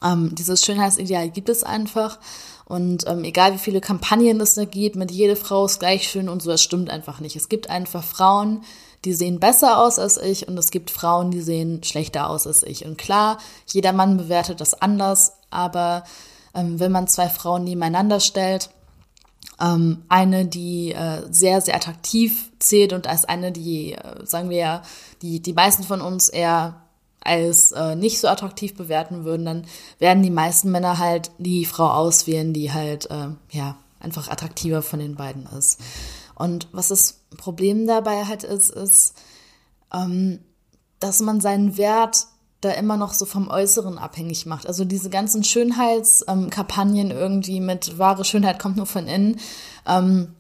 Ähm, 0.03 0.35
dieses 0.35 0.65
Schönheitsideal 0.65 1.31
gibt 1.31 1.49
es 1.49 1.65
einfach. 1.65 2.19
Und 2.67 3.07
ähm, 3.07 3.25
egal 3.25 3.53
wie 3.55 3.59
viele 3.59 3.81
Kampagnen 3.81 4.41
es 4.41 4.55
da 4.55 4.65
gibt, 4.65 4.97
mit 4.97 5.11
jede 5.11 5.37
Frau 5.37 5.67
ist 5.67 5.81
gleich 5.81 6.09
schön 6.09 6.29
und 6.29 6.43
so, 6.43 6.51
das 6.51 6.63
stimmt 6.63 6.91
einfach 6.91 7.21
nicht. 7.21 7.37
Es 7.37 7.49
gibt 7.49 7.69
einfach 7.69 8.03
Frauen, 8.03 8.63
die 9.05 9.13
sehen 9.13 9.39
besser 9.39 9.79
aus 9.79 9.99
als 9.99 10.17
ich 10.17 10.49
und 10.49 10.57
es 10.59 10.71
gibt 10.71 10.91
Frauen, 10.91 11.31
die 11.31 11.43
sehen 11.43 11.83
schlechter 11.85 12.31
aus 12.31 12.47
als 12.47 12.63
ich. 12.63 12.87
Und 12.87 12.97
klar, 12.97 13.39
jeder 13.67 13.93
Mann 13.93 14.17
bewertet 14.17 14.61
das 14.61 14.81
anders, 14.81 15.35
aber 15.51 16.05
ähm, 16.55 16.81
wenn 16.81 16.93
man 16.93 17.07
zwei 17.07 17.29
Frauen 17.29 17.65
nebeneinander 17.65 18.21
stellt, 18.21 18.71
ähm, 19.61 20.03
eine, 20.09 20.47
die 20.47 20.93
äh, 20.93 21.23
sehr, 21.31 21.61
sehr 21.61 21.77
attraktiv 21.77 22.51
zählt 22.59 22.93
und 22.93 23.07
als 23.07 23.25
eine, 23.27 23.53
die, 23.53 23.93
äh, 23.93 24.25
sagen 24.25 24.49
wir 24.49 24.57
ja, 24.57 24.83
die, 25.23 25.41
die 25.41 25.53
meisten 25.53 25.83
von 25.83 26.01
uns 26.01 26.29
eher 26.29 26.83
als 27.25 27.73
äh, 27.73 27.97
nicht 27.97 28.21
so 28.21 28.29
attraktiv 28.29 28.75
bewerten 28.75 29.25
würden, 29.25 29.47
dann 29.47 29.67
werden 29.99 30.23
die 30.23 30.31
meisten 30.31 30.71
Männer 30.71 30.99
halt 30.99 31.31
die 31.39 31.65
Frau 31.65 31.89
auswählen, 31.89 32.53
die 32.53 32.73
halt 32.73 33.11
äh, 33.11 33.29
ja 33.51 33.77
einfach 34.01 34.29
attraktiver 34.29 34.83
von 34.83 35.01
den 35.01 35.17
beiden 35.17 35.47
ist. 35.59 35.81
Und 36.35 36.69
was 36.73 36.89
das 36.89 37.21
Problem 37.37 37.87
dabei 37.87 38.25
halt 38.27 38.45
ist, 38.45 38.71
ist, 38.71 39.15
ähm, 39.93 40.41
dass 41.01 41.21
man 41.21 41.41
seinen 41.41 41.77
Wert 41.77 42.27
da 42.61 42.71
immer 42.71 42.97
noch 42.97 43.13
so 43.13 43.27
vom 43.27 43.49
Äußeren 43.49 43.99
abhängig 43.99 44.47
macht. 44.47 44.67
Also 44.67 44.85
diese 44.85 45.11
ganzen 45.11 45.45
Schönheitskampagnen 45.45 47.11
ähm, 47.11 47.17
irgendwie 47.17 47.61
mit 47.61 47.99
wahre 47.99 48.25
Schönheit 48.25 48.59
kommt 48.59 48.77
nur 48.77 48.87
von 48.87 49.07
innen, 49.07 49.39
ähm, 49.87 50.35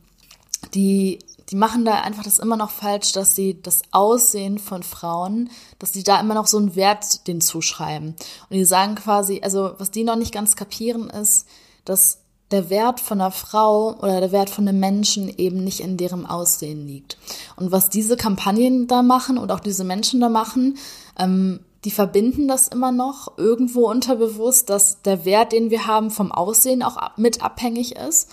die 0.74 1.18
die 1.50 1.56
machen 1.56 1.84
da 1.84 2.00
einfach 2.00 2.22
das 2.22 2.38
immer 2.38 2.56
noch 2.56 2.70
falsch, 2.70 3.12
dass 3.12 3.34
sie 3.34 3.60
das 3.60 3.82
Aussehen 3.90 4.58
von 4.58 4.82
Frauen, 4.82 5.50
dass 5.78 5.92
sie 5.92 6.02
da 6.02 6.20
immer 6.20 6.34
noch 6.34 6.46
so 6.46 6.58
einen 6.58 6.74
Wert 6.74 7.26
den 7.26 7.40
zuschreiben. 7.40 8.08
Und 8.08 8.56
die 8.56 8.64
sagen 8.64 8.94
quasi, 8.94 9.40
also 9.42 9.72
was 9.78 9.90
die 9.90 10.04
noch 10.04 10.16
nicht 10.16 10.32
ganz 10.32 10.56
kapieren 10.56 11.10
ist, 11.10 11.46
dass 11.84 12.20
der 12.50 12.70
Wert 12.70 13.00
von 13.00 13.20
einer 13.20 13.30
Frau 13.30 13.94
oder 13.98 14.20
der 14.20 14.32
Wert 14.32 14.50
von 14.50 14.68
einem 14.68 14.78
Menschen 14.78 15.28
eben 15.36 15.64
nicht 15.64 15.80
in 15.80 15.96
deren 15.96 16.26
Aussehen 16.26 16.86
liegt. 16.86 17.18
Und 17.56 17.72
was 17.72 17.90
diese 17.90 18.16
Kampagnen 18.16 18.86
da 18.86 19.02
machen 19.02 19.38
und 19.38 19.50
auch 19.50 19.60
diese 19.60 19.84
Menschen 19.84 20.20
da 20.20 20.28
machen, 20.28 20.78
ähm, 21.18 21.60
die 21.84 21.90
verbinden 21.90 22.48
das 22.48 22.68
immer 22.68 22.92
noch 22.92 23.36
irgendwo 23.36 23.90
unterbewusst, 23.90 24.70
dass 24.70 25.02
der 25.02 25.24
Wert, 25.24 25.52
den 25.52 25.70
wir 25.70 25.86
haben, 25.86 26.10
vom 26.10 26.32
Aussehen 26.32 26.82
auch 26.82 26.96
mit 27.16 27.42
abhängig 27.42 27.96
ist 27.96 28.30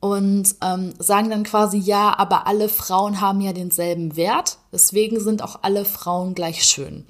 und 0.00 0.54
ähm, 0.62 0.92
sagen 0.98 1.30
dann 1.30 1.42
quasi, 1.42 1.78
ja, 1.78 2.18
aber 2.18 2.46
alle 2.46 2.68
Frauen 2.68 3.20
haben 3.20 3.40
ja 3.40 3.52
denselben 3.52 4.16
Wert, 4.16 4.58
deswegen 4.72 5.20
sind 5.20 5.42
auch 5.42 5.60
alle 5.62 5.84
Frauen 5.84 6.34
gleich 6.34 6.64
schön. 6.64 7.04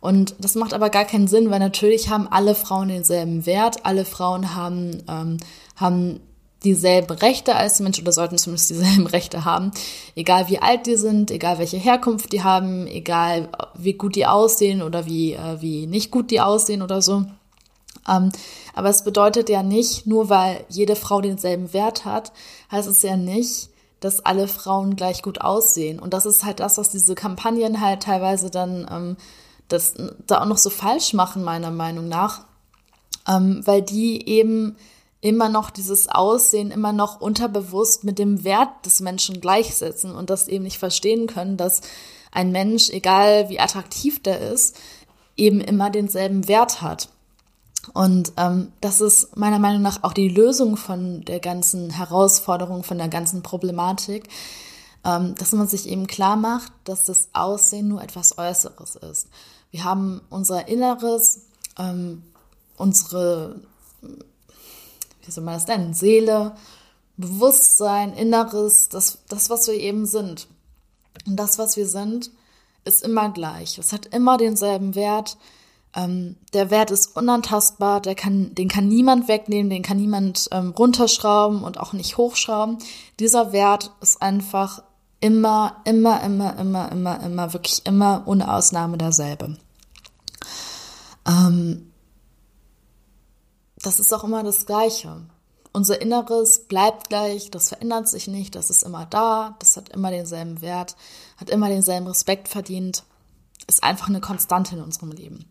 Und 0.00 0.34
das 0.40 0.56
macht 0.56 0.74
aber 0.74 0.90
gar 0.90 1.04
keinen 1.04 1.28
Sinn, 1.28 1.50
weil 1.50 1.60
natürlich 1.60 2.08
haben 2.08 2.26
alle 2.26 2.56
Frauen 2.56 2.88
denselben 2.88 3.46
Wert, 3.46 3.86
alle 3.86 4.04
Frauen 4.04 4.54
haben, 4.54 5.02
ähm, 5.08 5.36
haben 5.76 6.20
dieselben 6.64 7.12
Rechte 7.12 7.54
als 7.54 7.80
Mensch 7.80 8.00
oder 8.00 8.12
sollten 8.12 8.38
zumindest 8.38 8.70
dieselben 8.70 9.06
Rechte 9.06 9.44
haben, 9.44 9.70
egal 10.16 10.48
wie 10.48 10.58
alt 10.58 10.86
die 10.86 10.96
sind, 10.96 11.30
egal 11.30 11.58
welche 11.58 11.76
Herkunft 11.76 12.32
die 12.32 12.42
haben, 12.42 12.86
egal 12.86 13.48
wie 13.76 13.92
gut 13.92 14.16
die 14.16 14.26
aussehen 14.26 14.82
oder 14.82 15.06
wie, 15.06 15.34
äh, 15.34 15.60
wie 15.60 15.86
nicht 15.86 16.10
gut 16.10 16.30
die 16.30 16.40
aussehen 16.40 16.82
oder 16.82 17.02
so. 17.02 17.24
Ähm, 18.08 18.30
aber 18.74 18.88
es 18.88 19.04
bedeutet 19.04 19.48
ja 19.48 19.62
nicht, 19.62 20.06
nur 20.06 20.28
weil 20.28 20.64
jede 20.68 20.96
Frau 20.96 21.20
denselben 21.20 21.72
Wert 21.72 22.04
hat, 22.04 22.32
heißt 22.70 22.88
es 22.88 23.02
ja 23.02 23.16
nicht, 23.16 23.70
dass 24.00 24.24
alle 24.24 24.48
Frauen 24.48 24.96
gleich 24.96 25.22
gut 25.22 25.40
aussehen. 25.40 25.98
Und 25.98 26.12
das 26.12 26.26
ist 26.26 26.44
halt 26.44 26.60
das, 26.60 26.78
was 26.78 26.90
diese 26.90 27.14
Kampagnen 27.14 27.80
halt 27.80 28.02
teilweise 28.02 28.50
dann 28.50 28.86
ähm, 28.90 29.16
das 29.68 29.94
da 30.26 30.42
auch 30.42 30.46
noch 30.46 30.58
so 30.58 30.70
falsch 30.70 31.14
machen, 31.14 31.44
meiner 31.44 31.70
Meinung 31.70 32.08
nach. 32.08 32.44
Ähm, 33.28 33.62
weil 33.64 33.82
die 33.82 34.28
eben 34.28 34.76
immer 35.20 35.48
noch 35.48 35.70
dieses 35.70 36.08
Aussehen 36.08 36.72
immer 36.72 36.92
noch 36.92 37.20
unterbewusst 37.20 38.02
mit 38.02 38.18
dem 38.18 38.42
Wert 38.42 38.84
des 38.84 39.00
Menschen 39.00 39.40
gleichsetzen 39.40 40.14
und 40.14 40.30
das 40.30 40.48
eben 40.48 40.64
nicht 40.64 40.78
verstehen 40.78 41.28
können, 41.28 41.56
dass 41.56 41.80
ein 42.32 42.50
Mensch, 42.50 42.90
egal 42.90 43.48
wie 43.48 43.60
attraktiv 43.60 44.20
der 44.20 44.40
ist, 44.40 44.76
eben 45.36 45.60
immer 45.60 45.90
denselben 45.90 46.48
Wert 46.48 46.82
hat. 46.82 47.08
Und 47.94 48.32
ähm, 48.36 48.72
das 48.80 49.00
ist 49.00 49.36
meiner 49.36 49.58
Meinung 49.58 49.82
nach 49.82 50.02
auch 50.02 50.12
die 50.12 50.28
Lösung 50.28 50.76
von 50.76 51.24
der 51.24 51.40
ganzen 51.40 51.90
Herausforderung, 51.90 52.84
von 52.84 52.98
der 52.98 53.08
ganzen 53.08 53.42
Problematik, 53.42 54.28
ähm, 55.04 55.34
dass 55.36 55.52
man 55.52 55.66
sich 55.66 55.88
eben 55.88 56.06
klar 56.06 56.36
macht, 56.36 56.72
dass 56.84 57.04
das 57.04 57.28
Aussehen 57.32 57.88
nur 57.88 58.02
etwas 58.02 58.38
Äußeres 58.38 58.96
ist. 58.96 59.28
Wir 59.72 59.84
haben 59.84 60.20
unser 60.30 60.68
Inneres, 60.68 61.46
ähm, 61.78 62.22
unsere, 62.76 63.60
wie 64.00 65.30
soll 65.30 65.44
man 65.44 65.54
das 65.54 65.66
nennen, 65.66 65.92
Seele, 65.92 66.54
Bewusstsein, 67.16 68.12
Inneres, 68.12 68.88
das, 68.88 69.18
das, 69.28 69.50
was 69.50 69.66
wir 69.66 69.74
eben 69.74 70.06
sind. 70.06 70.46
Und 71.26 71.36
das, 71.36 71.58
was 71.58 71.76
wir 71.76 71.86
sind, 71.86 72.30
ist 72.84 73.02
immer 73.02 73.30
gleich. 73.30 73.78
Es 73.78 73.92
hat 73.92 74.06
immer 74.06 74.38
denselben 74.38 74.94
Wert. 74.94 75.36
Ähm, 75.94 76.36
der 76.54 76.70
Wert 76.70 76.90
ist 76.90 77.16
unantastbar, 77.16 78.00
der 78.00 78.14
kann, 78.14 78.54
den 78.54 78.68
kann 78.68 78.88
niemand 78.88 79.28
wegnehmen, 79.28 79.68
den 79.68 79.82
kann 79.82 79.98
niemand 79.98 80.48
ähm, 80.50 80.70
runterschrauben 80.70 81.62
und 81.62 81.78
auch 81.78 81.92
nicht 81.92 82.16
hochschrauben. 82.16 82.78
Dieser 83.18 83.52
Wert 83.52 83.90
ist 84.00 84.22
einfach 84.22 84.82
immer, 85.20 85.76
immer, 85.84 86.22
immer, 86.22 86.58
immer, 86.58 86.90
immer, 86.90 87.22
immer, 87.22 87.52
wirklich 87.52 87.84
immer 87.86 88.22
ohne 88.26 88.52
Ausnahme 88.52 88.96
derselbe. 88.96 89.56
Ähm, 91.26 91.92
das 93.76 94.00
ist 94.00 94.12
auch 94.14 94.24
immer 94.24 94.42
das 94.42 94.66
Gleiche. 94.66 95.20
Unser 95.72 96.00
Inneres 96.00 96.64
bleibt 96.66 97.08
gleich, 97.08 97.50
das 97.50 97.68
verändert 97.68 98.08
sich 98.08 98.28
nicht, 98.28 98.54
das 98.54 98.68
ist 98.68 98.82
immer 98.82 99.06
da, 99.06 99.56
das 99.58 99.76
hat 99.76 99.88
immer 99.90 100.10
denselben 100.10 100.60
Wert, 100.60 100.96
hat 101.38 101.50
immer 101.50 101.68
denselben 101.68 102.06
Respekt 102.06 102.48
verdient, 102.48 103.04
ist 103.66 103.82
einfach 103.82 104.08
eine 104.08 104.20
Konstante 104.20 104.74
in 104.76 104.82
unserem 104.82 105.12
Leben. 105.12 105.46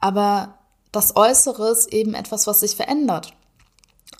Aber 0.00 0.58
das 0.92 1.16
Äußere 1.16 1.70
ist 1.70 1.92
eben 1.92 2.14
etwas, 2.14 2.46
was 2.46 2.60
sich 2.60 2.76
verändert. 2.76 3.32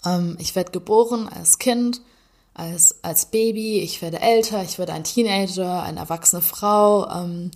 Ähm, 0.05 0.37
ich 0.41 0.55
werde 0.55 0.73
geboren 0.73 1.29
als 1.29 1.59
Kind, 1.59 2.03
als, 2.55 3.03
als 3.03 3.27
Baby, 3.27 3.81
ich 3.81 4.03
werde 4.03 4.21
älter, 4.21 4.63
ich 4.63 4.79
werde 4.79 4.93
ein 4.93 5.05
Teenager, 5.05 5.83
eine 5.83 6.01
erwachsene 6.01 6.43
Frau. 6.43 7.09
Ähm, 7.09 7.51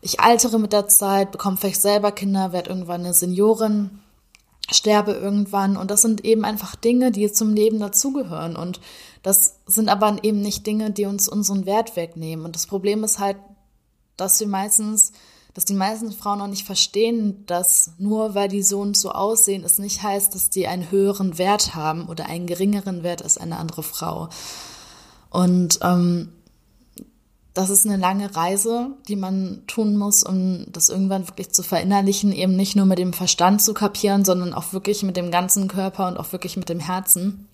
ich 0.00 0.20
altere 0.20 0.58
mit 0.58 0.72
der 0.72 0.88
Zeit, 0.88 1.30
bekomme 1.32 1.56
vielleicht 1.56 1.80
selber 1.80 2.12
Kinder, 2.12 2.52
werde 2.52 2.70
irgendwann 2.70 3.02
eine 3.02 3.14
Seniorin, 3.14 4.00
sterbe 4.70 5.12
irgendwann. 5.12 5.76
Und 5.76 5.90
das 5.90 6.02
sind 6.02 6.24
eben 6.24 6.44
einfach 6.44 6.74
Dinge, 6.76 7.10
die 7.10 7.30
zum 7.32 7.54
Leben 7.54 7.78
dazugehören. 7.78 8.56
Und 8.56 8.80
das 9.22 9.56
sind 9.66 9.88
aber 9.88 10.18
eben 10.22 10.40
nicht 10.40 10.66
Dinge, 10.66 10.90
die 10.90 11.06
uns 11.06 11.28
unseren 11.28 11.66
Wert 11.66 11.96
wegnehmen. 11.96 12.44
Und 12.44 12.56
das 12.56 12.66
Problem 12.66 13.04
ist 13.04 13.18
halt, 13.18 13.36
dass 14.16 14.38
wir 14.40 14.48
meistens 14.48 15.12
dass 15.54 15.64
die 15.64 15.74
meisten 15.74 16.12
Frauen 16.12 16.38
noch 16.38 16.46
nicht 16.46 16.64
verstehen, 16.64 17.44
dass 17.46 17.92
nur 17.98 18.34
weil 18.34 18.48
die 18.48 18.62
so 18.62 18.80
und 18.80 18.96
so 18.96 19.12
aussehen, 19.12 19.64
es 19.64 19.78
nicht 19.78 20.02
heißt, 20.02 20.34
dass 20.34 20.50
die 20.50 20.66
einen 20.66 20.90
höheren 20.90 21.36
Wert 21.38 21.74
haben 21.74 22.06
oder 22.06 22.26
einen 22.26 22.46
geringeren 22.46 23.02
Wert 23.02 23.22
als 23.22 23.36
eine 23.36 23.58
andere 23.58 23.82
Frau. 23.82 24.28
Und 25.30 25.78
ähm, 25.82 26.32
das 27.54 27.68
ist 27.68 27.86
eine 27.86 27.98
lange 27.98 28.34
Reise, 28.34 28.92
die 29.08 29.16
man 29.16 29.62
tun 29.66 29.96
muss, 29.96 30.22
um 30.22 30.64
das 30.72 30.88
irgendwann 30.88 31.28
wirklich 31.28 31.50
zu 31.50 31.62
verinnerlichen, 31.62 32.32
eben 32.32 32.56
nicht 32.56 32.76
nur 32.76 32.86
mit 32.86 32.98
dem 32.98 33.12
Verstand 33.12 33.60
zu 33.60 33.74
kapieren, 33.74 34.24
sondern 34.24 34.54
auch 34.54 34.72
wirklich 34.72 35.02
mit 35.02 35.18
dem 35.18 35.30
ganzen 35.30 35.68
Körper 35.68 36.08
und 36.08 36.16
auch 36.16 36.32
wirklich 36.32 36.56
mit 36.56 36.70
dem 36.70 36.80
Herzen. 36.80 37.46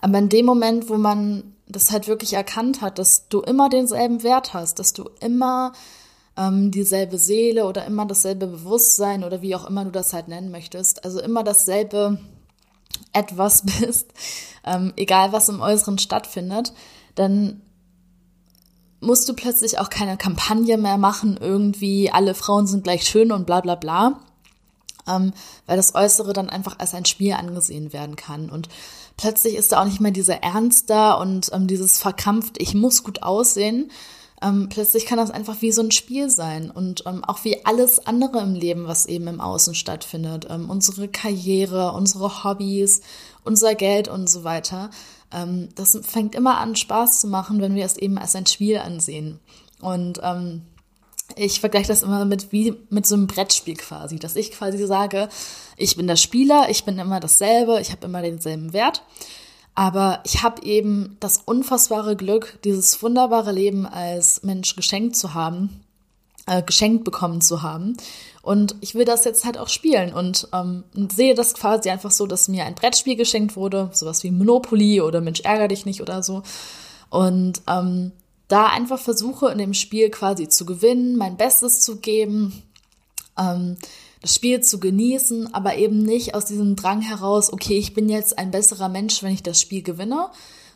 Aber 0.00 0.18
in 0.18 0.30
dem 0.30 0.46
Moment, 0.46 0.88
wo 0.88 0.96
man 0.96 1.42
das 1.68 1.90
halt 1.90 2.08
wirklich 2.08 2.32
erkannt 2.32 2.80
hat, 2.80 2.98
dass 2.98 3.28
du 3.28 3.40
immer 3.40 3.68
denselben 3.68 4.22
Wert 4.22 4.54
hast, 4.54 4.78
dass 4.78 4.92
du 4.92 5.10
immer 5.20 5.72
ähm, 6.36 6.70
dieselbe 6.70 7.18
Seele 7.18 7.66
oder 7.66 7.86
immer 7.86 8.06
dasselbe 8.06 8.46
Bewusstsein 8.46 9.24
oder 9.24 9.42
wie 9.42 9.54
auch 9.54 9.66
immer 9.66 9.84
du 9.84 9.90
das 9.90 10.12
halt 10.12 10.28
nennen 10.28 10.50
möchtest. 10.50 11.04
Also 11.04 11.20
immer 11.20 11.42
dasselbe 11.42 12.18
etwas 13.12 13.62
bist, 13.80 14.12
ähm, 14.64 14.92
egal 14.96 15.32
was 15.32 15.48
im 15.48 15.60
Äußeren 15.60 15.98
stattfindet, 15.98 16.72
dann 17.14 17.62
musst 19.00 19.28
du 19.28 19.34
plötzlich 19.34 19.78
auch 19.78 19.90
keine 19.90 20.16
Kampagne 20.16 20.78
mehr 20.78 20.98
machen, 20.98 21.38
irgendwie 21.40 22.10
alle 22.10 22.34
Frauen 22.34 22.66
sind 22.66 22.84
gleich 22.84 23.06
schön 23.06 23.30
und 23.30 23.46
bla 23.46 23.60
bla 23.60 23.74
bla, 23.74 24.20
ähm, 25.06 25.32
weil 25.66 25.76
das 25.76 25.94
Äußere 25.94 26.32
dann 26.32 26.50
einfach 26.50 26.78
als 26.78 26.94
ein 26.94 27.04
Spiel 27.04 27.32
angesehen 27.32 27.92
werden 27.92 28.16
kann. 28.16 28.50
Und 28.50 28.68
plötzlich 29.16 29.54
ist 29.54 29.72
da 29.72 29.80
auch 29.80 29.84
nicht 29.84 30.00
mehr 30.00 30.10
dieser 30.10 30.42
Ernst 30.42 30.90
da 30.90 31.14
und 31.14 31.50
ähm, 31.52 31.66
dieses 31.66 31.98
verkrampft, 31.98 32.60
ich 32.60 32.74
muss 32.74 33.04
gut 33.04 33.22
aussehen, 33.22 33.90
ähm, 34.42 34.68
plötzlich 34.68 35.06
kann 35.06 35.18
das 35.18 35.30
einfach 35.30 35.62
wie 35.62 35.72
so 35.72 35.82
ein 35.82 35.90
Spiel 35.90 36.28
sein 36.28 36.70
und 36.70 37.04
ähm, 37.06 37.24
auch 37.24 37.44
wie 37.44 37.64
alles 37.64 38.06
andere 38.06 38.40
im 38.40 38.54
Leben, 38.54 38.86
was 38.86 39.06
eben 39.06 39.28
im 39.28 39.40
Außen 39.40 39.74
stattfindet. 39.74 40.46
Ähm, 40.50 40.68
unsere 40.68 41.08
Karriere, 41.08 41.92
unsere 41.92 42.44
Hobbys, 42.44 43.00
unser 43.44 43.74
Geld 43.74 44.08
und 44.08 44.28
so 44.28 44.44
weiter. 44.44 44.90
Ähm, 45.32 45.70
das 45.74 45.98
fängt 46.02 46.34
immer 46.34 46.58
an, 46.58 46.76
Spaß 46.76 47.20
zu 47.20 47.28
machen, 47.28 47.60
wenn 47.60 47.74
wir 47.74 47.86
es 47.86 47.96
eben 47.96 48.18
als 48.18 48.36
ein 48.36 48.46
Spiel 48.46 48.76
ansehen. 48.78 49.40
Und 49.80 50.20
ähm, 50.22 50.62
ich 51.34 51.60
vergleiche 51.60 51.88
das 51.88 52.02
immer 52.02 52.24
mit 52.24 52.52
wie 52.52 52.74
mit 52.90 53.06
so 53.06 53.14
einem 53.14 53.26
Brettspiel 53.26 53.76
quasi, 53.76 54.18
dass 54.18 54.36
ich 54.36 54.52
quasi 54.52 54.86
sage, 54.86 55.28
ich 55.76 55.96
bin 55.96 56.06
der 56.06 56.16
Spieler, 56.16 56.68
ich 56.70 56.84
bin 56.84 56.98
immer 56.98 57.20
dasselbe, 57.20 57.80
ich 57.80 57.90
habe 57.90 58.06
immer 58.06 58.22
denselben 58.22 58.72
Wert. 58.72 59.02
Aber 59.76 60.20
ich 60.24 60.42
habe 60.42 60.62
eben 60.62 61.18
das 61.20 61.42
unfassbare 61.44 62.16
Glück, 62.16 62.58
dieses 62.64 63.00
wunderbare 63.02 63.52
Leben 63.52 63.86
als 63.86 64.42
Mensch 64.42 64.74
geschenkt 64.74 65.16
zu 65.16 65.34
haben, 65.34 65.84
äh, 66.46 66.62
geschenkt 66.62 67.04
bekommen 67.04 67.42
zu 67.42 67.62
haben. 67.62 67.94
Und 68.40 68.74
ich 68.80 68.94
will 68.94 69.04
das 69.04 69.26
jetzt 69.26 69.44
halt 69.44 69.58
auch 69.58 69.68
spielen 69.68 70.14
und 70.14 70.48
ähm, 70.54 70.84
sehe 71.14 71.34
das 71.34 71.52
quasi 71.52 71.90
einfach 71.90 72.10
so, 72.10 72.26
dass 72.26 72.48
mir 72.48 72.64
ein 72.64 72.74
Brettspiel 72.74 73.16
geschenkt 73.16 73.54
wurde, 73.54 73.90
sowas 73.92 74.24
wie 74.24 74.30
Monopoly 74.30 75.02
oder 75.02 75.20
Mensch 75.20 75.40
ärger 75.40 75.68
dich 75.68 75.84
nicht 75.84 76.00
oder 76.00 76.22
so. 76.22 76.42
Und 77.10 77.60
ähm, 77.68 78.12
da 78.48 78.68
einfach 78.68 78.98
versuche 78.98 79.50
in 79.50 79.58
dem 79.58 79.74
Spiel 79.74 80.08
quasi 80.08 80.48
zu 80.48 80.64
gewinnen, 80.64 81.16
mein 81.16 81.36
Bestes 81.36 81.80
zu 81.80 81.96
geben. 81.96 82.62
Ähm, 83.38 83.76
Spiel 84.34 84.60
zu 84.60 84.80
genießen, 84.80 85.54
aber 85.54 85.76
eben 85.76 86.02
nicht 86.02 86.34
aus 86.34 86.44
diesem 86.46 86.76
Drang 86.76 87.00
heraus, 87.00 87.52
okay, 87.52 87.78
ich 87.78 87.94
bin 87.94 88.08
jetzt 88.08 88.38
ein 88.38 88.50
besserer 88.50 88.88
Mensch, 88.88 89.22
wenn 89.22 89.32
ich 89.32 89.42
das 89.42 89.60
Spiel 89.60 89.82
gewinne, 89.82 90.28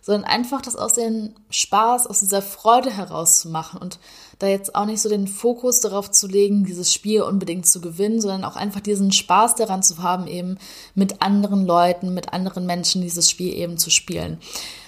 sondern 0.03 0.25
einfach 0.25 0.63
das 0.63 0.77
aus 0.77 0.95
dem 0.95 1.35
Spaß, 1.51 2.07
aus 2.07 2.21
dieser 2.21 2.43
Freude 2.43 2.91
heraus 2.91 3.41
zu 3.41 3.49
machen 3.49 3.81
und 3.81 3.99
da 4.39 4.47
jetzt 4.47 4.75
auch 4.75 4.87
nicht 4.87 5.03
so 5.03 5.09
den 5.09 5.29
Fokus 5.29 5.81
darauf 5.81 6.11
zu 6.11 6.27
legen, 6.27 6.65
dieses 6.65 6.93
Spiel 6.93 7.23
unbedingt 7.23 7.67
zu 7.67 7.81
gewinnen, 7.81 8.21
sondern 8.21 8.45
auch 8.45 8.57
einfach 8.57 8.81
diesen 8.81 9.13
Spaß 9.13 9.57
daran 9.57 9.83
zu 9.83 10.03
haben, 10.03 10.27
eben 10.27 10.57
mit 10.95 11.21
anderen 11.21 11.67
Leuten, 11.67 12.15
mit 12.15 12.33
anderen 12.33 12.65
Menschen 12.65 13.03
dieses 13.03 13.29
Spiel 13.29 13.53
eben 13.55 13.77
zu 13.77 13.91
spielen. 13.91 14.39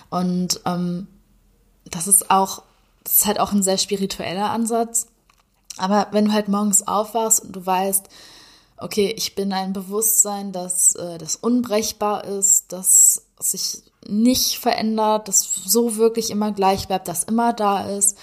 Und 0.09 0.61
ähm, 0.65 1.07
das 1.85 2.07
ist 2.07 2.31
auch, 2.31 2.63
das 3.05 3.19
ist 3.19 3.27
halt 3.27 3.41
auch 3.41 3.53
ein 3.53 3.63
sehr 3.63 3.79
spiritueller 3.79 4.51
Ansatz. 4.51 5.07
Aber 5.77 6.09
wenn 6.13 6.27
du 6.27 6.33
halt 6.33 6.49
morgens 6.49 6.87
aufwachst 6.87 7.45
und 7.45 7.53
du 7.55 7.65
weißt, 7.65 8.09
okay, 8.83 9.15
ich 9.17 9.35
bin 9.35 9.53
ein 9.53 9.73
Bewusstsein, 9.73 10.53
dass 10.53 10.95
äh, 10.95 11.19
das 11.19 11.37
unbrechbar 11.37 12.25
ist, 12.25 12.73
dass 12.73 13.27
sich 13.39 13.83
nicht 14.07 14.59
verändert, 14.59 15.29
dass 15.29 15.43
so 15.43 15.97
wirklich 15.97 16.31
immer 16.31 16.53
gleich 16.53 16.89
bleibt, 16.89 17.09
dass 17.09 17.25
immer 17.25 17.53
da 17.53 17.85
ist. 17.89 18.19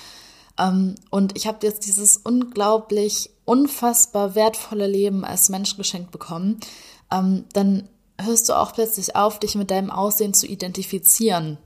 Ähm, 0.58 0.96
und 1.10 1.38
ich 1.38 1.48
habe 1.48 1.66
jetzt 1.66 1.86
dieses 1.86 2.18
unglaublich, 2.18 3.30
unfassbar 3.46 4.36
wertvolle 4.36 4.88
Leben 4.88 5.24
als 5.24 5.50
Mensch 5.50 5.78
geschenkt 5.78 6.12
bekommen. 6.12 6.60
Ähm, 7.12 7.46
dann 7.54 7.88
hörst 8.22 8.50
du 8.50 8.54
auch 8.54 8.74
plötzlich 8.74 9.16
auf, 9.16 9.40
dich 9.40 9.56
mit 9.56 9.72
deinem 9.72 9.90
Aussehen 9.90 10.34
zu 10.34 10.46
identifizieren. 10.46 11.58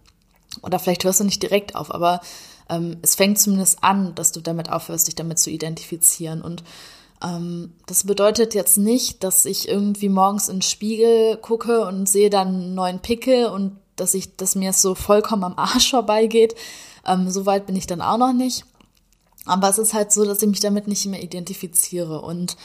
Oder 0.61 0.77
vielleicht 0.77 1.03
hörst 1.03 1.19
du 1.19 1.23
nicht 1.23 1.41
direkt 1.41 1.75
auf, 1.75 1.93
aber 1.93 2.21
ähm, 2.69 2.97
es 3.01 3.15
fängt 3.15 3.39
zumindest 3.39 3.83
an, 3.83 4.13
dass 4.13 4.31
du 4.31 4.39
damit 4.39 4.69
aufhörst, 4.71 5.07
dich 5.07 5.15
damit 5.15 5.39
zu 5.39 5.49
identifizieren. 5.49 6.41
Und 6.43 6.63
das 7.85 8.03
bedeutet 8.03 8.53
jetzt 8.53 8.77
nicht, 8.77 9.23
dass 9.23 9.45
ich 9.45 9.69
irgendwie 9.69 10.09
morgens 10.09 10.49
in 10.49 10.57
den 10.57 10.61
Spiegel 10.61 11.37
gucke 11.37 11.85
und 11.85 12.09
sehe 12.09 12.29
dann 12.29 12.47
einen 12.47 12.75
neuen 12.75 12.99
Pickel 12.99 13.45
und 13.45 13.77
dass 13.95 14.13
ich, 14.13 14.35
dass 14.35 14.55
mir 14.55 14.71
es 14.71 14.81
so 14.81 14.93
vollkommen 14.93 15.45
am 15.45 15.57
Arsch 15.57 15.89
vorbeigeht. 15.91 16.55
Ähm, 17.07 17.29
so 17.29 17.45
weit 17.45 17.65
bin 17.65 17.75
ich 17.75 17.87
dann 17.87 18.01
auch 18.01 18.17
noch 18.17 18.33
nicht. 18.33 18.65
Aber 19.45 19.69
es 19.69 19.77
ist 19.77 19.93
halt 19.93 20.11
so, 20.11 20.25
dass 20.25 20.41
ich 20.41 20.49
mich 20.49 20.59
damit 20.59 20.87
nicht 20.87 21.05
mehr 21.05 21.23
identifiziere. 21.23 22.21
Und 22.21 22.57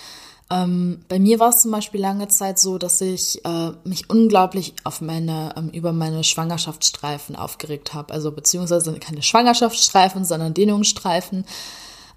ähm, 0.50 1.00
bei 1.08 1.18
mir 1.18 1.38
war 1.38 1.50
es 1.50 1.62
zum 1.62 1.70
Beispiel 1.70 2.00
lange 2.00 2.28
Zeit 2.28 2.58
so, 2.58 2.78
dass 2.78 3.00
ich 3.00 3.44
äh, 3.44 3.72
mich 3.84 4.10
unglaublich 4.10 4.74
auf 4.82 5.00
meine, 5.00 5.54
ähm, 5.56 5.70
über 5.70 5.92
meine 5.92 6.24
Schwangerschaftsstreifen 6.24 7.36
aufgeregt 7.36 7.94
habe. 7.94 8.12
Also 8.12 8.32
beziehungsweise 8.32 8.92
keine 8.98 9.22
Schwangerschaftsstreifen, 9.22 10.24
sondern 10.24 10.54
Dehnungsstreifen. 10.54 11.44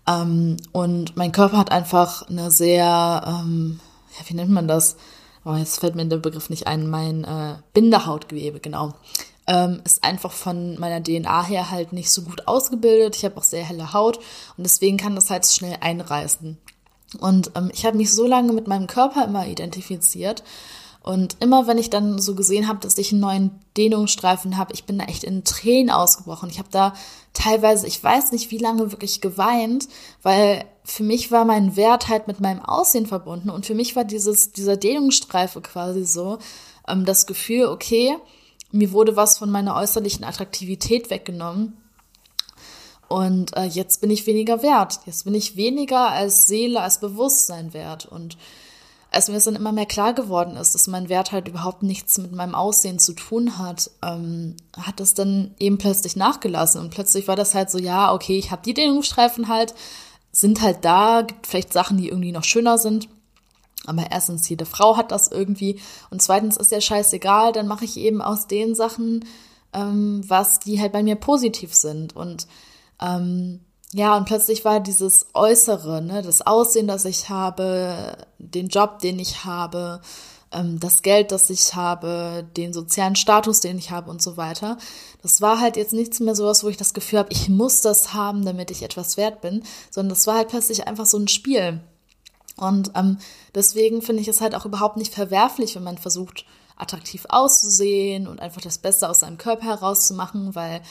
Ähm, 0.07 0.57
und 0.71 1.15
mein 1.17 1.31
Körper 1.31 1.57
hat 1.57 1.71
einfach 1.71 2.27
eine 2.29 2.51
sehr, 2.51 3.23
ähm, 3.25 3.79
ja, 4.17 4.29
wie 4.29 4.33
nennt 4.33 4.51
man 4.51 4.67
das? 4.67 4.97
Oh, 5.45 5.55
jetzt 5.55 5.79
fällt 5.79 5.95
mir 5.95 6.05
der 6.05 6.17
Begriff 6.17 6.49
nicht 6.49 6.67
ein. 6.67 6.89
Mein 6.89 7.23
äh, 7.23 7.55
Bindehautgewebe, 7.73 8.59
genau. 8.59 8.93
Ähm, 9.47 9.81
ist 9.83 10.03
einfach 10.03 10.31
von 10.31 10.79
meiner 10.79 11.03
DNA 11.03 11.45
her 11.45 11.71
halt 11.71 11.93
nicht 11.93 12.11
so 12.11 12.21
gut 12.21 12.47
ausgebildet. 12.47 13.15
Ich 13.15 13.25
habe 13.25 13.37
auch 13.37 13.43
sehr 13.43 13.63
helle 13.63 13.93
Haut 13.93 14.17
und 14.57 14.63
deswegen 14.63 14.97
kann 14.97 15.15
das 15.15 15.29
halt 15.29 15.45
schnell 15.47 15.77
einreißen. 15.81 16.57
Und 17.19 17.51
ähm, 17.55 17.71
ich 17.73 17.85
habe 17.85 17.97
mich 17.97 18.11
so 18.11 18.27
lange 18.27 18.53
mit 18.53 18.67
meinem 18.67 18.87
Körper 18.87 19.25
immer 19.25 19.47
identifiziert 19.47 20.43
und 21.03 21.37
immer 21.39 21.65
wenn 21.65 21.77
ich 21.79 21.89
dann 21.89 22.19
so 22.19 22.35
gesehen 22.35 22.67
habe, 22.67 22.79
dass 22.79 22.97
ich 22.97 23.11
einen 23.11 23.21
neuen 23.21 23.51
Dehnungsstreifen 23.75 24.57
habe, 24.57 24.73
ich 24.73 24.85
bin 24.85 24.99
da 24.99 25.05
echt 25.05 25.23
in 25.23 25.43
Tränen 25.43 25.89
ausgebrochen. 25.89 26.49
Ich 26.49 26.59
habe 26.59 26.69
da 26.71 26.93
teilweise, 27.33 27.87
ich 27.87 28.03
weiß 28.03 28.31
nicht 28.31 28.51
wie 28.51 28.59
lange 28.59 28.91
wirklich 28.91 29.19
geweint, 29.19 29.87
weil 30.21 30.63
für 30.83 31.03
mich 31.03 31.31
war 31.31 31.45
mein 31.45 31.75
Wert 31.75 32.07
halt 32.07 32.27
mit 32.27 32.39
meinem 32.39 32.61
Aussehen 32.61 33.07
verbunden 33.07 33.49
und 33.49 33.65
für 33.65 33.75
mich 33.75 33.95
war 33.95 34.03
dieses, 34.03 34.51
dieser 34.51 34.77
Dehnungsstreife 34.77 35.61
quasi 35.61 36.05
so 36.05 36.37
ähm, 36.87 37.05
das 37.05 37.25
Gefühl, 37.25 37.65
okay, 37.67 38.15
mir 38.71 38.91
wurde 38.91 39.15
was 39.15 39.37
von 39.37 39.49
meiner 39.51 39.75
äußerlichen 39.75 40.23
Attraktivität 40.23 41.09
weggenommen 41.09 41.77
Und 43.11 43.57
äh, 43.57 43.65
jetzt 43.65 43.99
bin 43.99 44.09
ich 44.09 44.25
weniger 44.25 44.63
wert. 44.63 45.01
Jetzt 45.05 45.25
bin 45.25 45.35
ich 45.35 45.57
weniger 45.57 46.11
als 46.11 46.47
Seele, 46.47 46.81
als 46.81 47.01
Bewusstsein 47.01 47.73
wert. 47.73 48.05
Und 48.05 48.37
als 49.12 49.28
mir 49.28 49.36
es 49.36 49.43
dann 49.43 49.58
immer 49.58 49.74
mehr 49.74 49.86
klar 49.86 50.13
geworden 50.13 50.56
ist, 50.56 50.74
dass 50.74 50.88
mein 50.88 51.10
Wert 51.10 51.34
halt 51.34 51.50
überhaupt 51.50 51.84
nichts 51.84 52.17
mit 52.17 52.32
meinem 52.32 52.56
Aussehen 52.56 52.97
zu 52.97 53.13
tun 53.13 53.58
hat, 53.58 53.91
ähm, 54.02 54.56
hat 54.78 55.02
es 55.02 55.13
dann 55.13 55.54
eben 55.60 55.78
plötzlich 55.78 56.15
nachgelassen. 56.15 56.80
Und 56.80 56.91
plötzlich 56.91 57.28
war 57.28 57.36
das 57.36 57.54
halt 57.54 57.69
so, 57.69 57.78
ja, 57.78 58.13
okay, 58.13 58.38
ich 58.38 58.52
habe 58.52 58.62
die 58.63 58.74
Dehnungsstreifen 58.74 59.50
halt, 59.50 59.76
sind 60.32 60.62
halt 60.62 60.86
da, 60.86 61.24
gibt 61.24 61.45
vielleicht 61.45 61.74
Sachen, 61.74 61.97
die 61.97 62.08
irgendwie 62.08 62.32
noch 62.32 62.45
schöner 62.45 62.78
sind. 62.78 63.10
Aber 63.86 64.10
erstens, 64.10 64.47
jede 64.47 64.65
Frau 64.65 64.95
hat 64.95 65.12
das 65.12 65.30
irgendwie. 65.30 65.82
Und 66.10 66.21
zweitens 66.21 66.56
ist 66.56 66.71
ja 66.71 66.80
scheißegal, 66.80 67.52
dann 67.52 67.67
mache 67.67 67.84
ich 67.84 67.97
eben 67.97 68.21
aus 68.21 68.47
den 68.47 68.76
Sachen, 68.76 69.26
ähm, 69.74 70.21
was 70.26 70.60
die 70.60 70.80
halt 70.80 70.93
bei 70.93 71.04
mir 71.04 71.15
positiv 71.15 71.74
sind. 71.74 72.15
Und 72.15 72.47
ähm, 73.02 73.60
ja, 73.93 74.15
und 74.15 74.25
plötzlich 74.25 74.63
war 74.63 74.80
dieses 74.80 75.27
Äußere, 75.34 76.01
ne, 76.01 76.21
das 76.21 76.41
Aussehen, 76.41 76.88
das 76.88 77.06
ich 77.06 77.30
habe, 77.30 78.17
den 78.38 78.69
Job, 78.69 78.99
den 78.99 79.19
ich 79.19 79.43
habe, 79.43 80.01
ähm, 80.51 80.80
das 80.80 81.01
Geld, 81.01 81.32
das 81.32 81.49
ich 81.49 81.75
habe, 81.75 82.47
den 82.56 82.71
sozialen 82.73 83.15
Status, 83.15 83.60
den 83.60 83.77
ich 83.77 83.91
habe 83.91 84.10
und 84.10 84.21
so 84.21 84.38
weiter. 84.38 84.77
Das 85.21 85.41
war 85.41 85.60
halt 85.60 85.75
jetzt 85.75 85.93
nichts 85.93 86.19
mehr 86.21 86.36
sowas, 86.36 86.63
wo 86.63 86.69
ich 86.69 86.77
das 86.77 86.93
Gefühl 86.93 87.19
habe, 87.19 87.34
ich 87.34 87.49
muss 87.49 87.82
das 87.82 88.13
haben, 88.13 88.45
damit 88.45 88.71
ich 88.71 88.84
etwas 88.84 89.17
wert 89.17 89.41
bin, 89.41 89.63
sondern 89.89 90.10
das 90.10 90.25
war 90.27 90.36
halt 90.36 90.49
plötzlich 90.49 90.88
einfach 90.88 91.06
so 91.06 91.17
ein 91.17 91.27
Spiel. 91.27 91.82
Und 92.58 92.91
ähm, 92.95 93.17
deswegen 93.56 94.01
finde 94.01 94.21
ich 94.21 94.27
es 94.27 94.41
halt 94.41 94.56
auch 94.56 94.65
überhaupt 94.65 94.97
nicht 94.97 95.13
verwerflich, 95.13 95.75
wenn 95.75 95.84
man 95.84 95.97
versucht, 95.97 96.45
attraktiv 96.77 97.25
auszusehen 97.30 98.27
und 98.27 98.39
einfach 98.39 98.62
das 98.62 98.77
Beste 98.77 99.10
aus 99.10 99.19
seinem 99.19 99.38
Körper 99.38 99.65
herauszumachen, 99.65 100.56
weil 100.56 100.82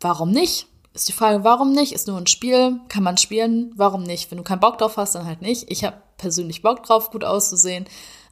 warum 0.00 0.30
nicht? 0.30 0.68
Ist 0.96 1.08
die 1.08 1.12
Frage, 1.12 1.44
warum 1.44 1.72
nicht? 1.72 1.92
Ist 1.92 2.06
nur 2.06 2.16
ein 2.16 2.26
Spiel, 2.26 2.80
kann 2.88 3.02
man 3.02 3.18
spielen, 3.18 3.70
warum 3.76 4.02
nicht? 4.02 4.30
Wenn 4.30 4.38
du 4.38 4.44
keinen 4.44 4.60
Bock 4.60 4.78
drauf 4.78 4.96
hast, 4.96 5.14
dann 5.14 5.26
halt 5.26 5.42
nicht. 5.42 5.70
Ich 5.70 5.84
habe 5.84 6.00
persönlich 6.16 6.62
Bock 6.62 6.84
drauf, 6.84 7.10
gut 7.10 7.22
auszusehen. 7.22 7.84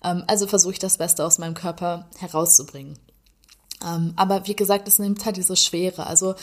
Ähm, 0.03 0.25
also 0.29 0.47
versuche 0.47 0.73
ich 0.73 0.79
das 0.79 0.97
Beste 0.97 1.27
aus 1.27 1.37
meinem 1.37 1.53
Körper 1.53 2.09
herauszubringen. 2.19 2.99
Ähm, 3.87 4.15
aber 4.17 4.47
wie 4.47 4.57
gesagt, 4.57 4.89
es 4.89 4.99
nimmt 4.99 5.27
halt 5.27 5.37
diese 5.37 5.57
Schwere. 5.57 6.07
Also 6.07 6.37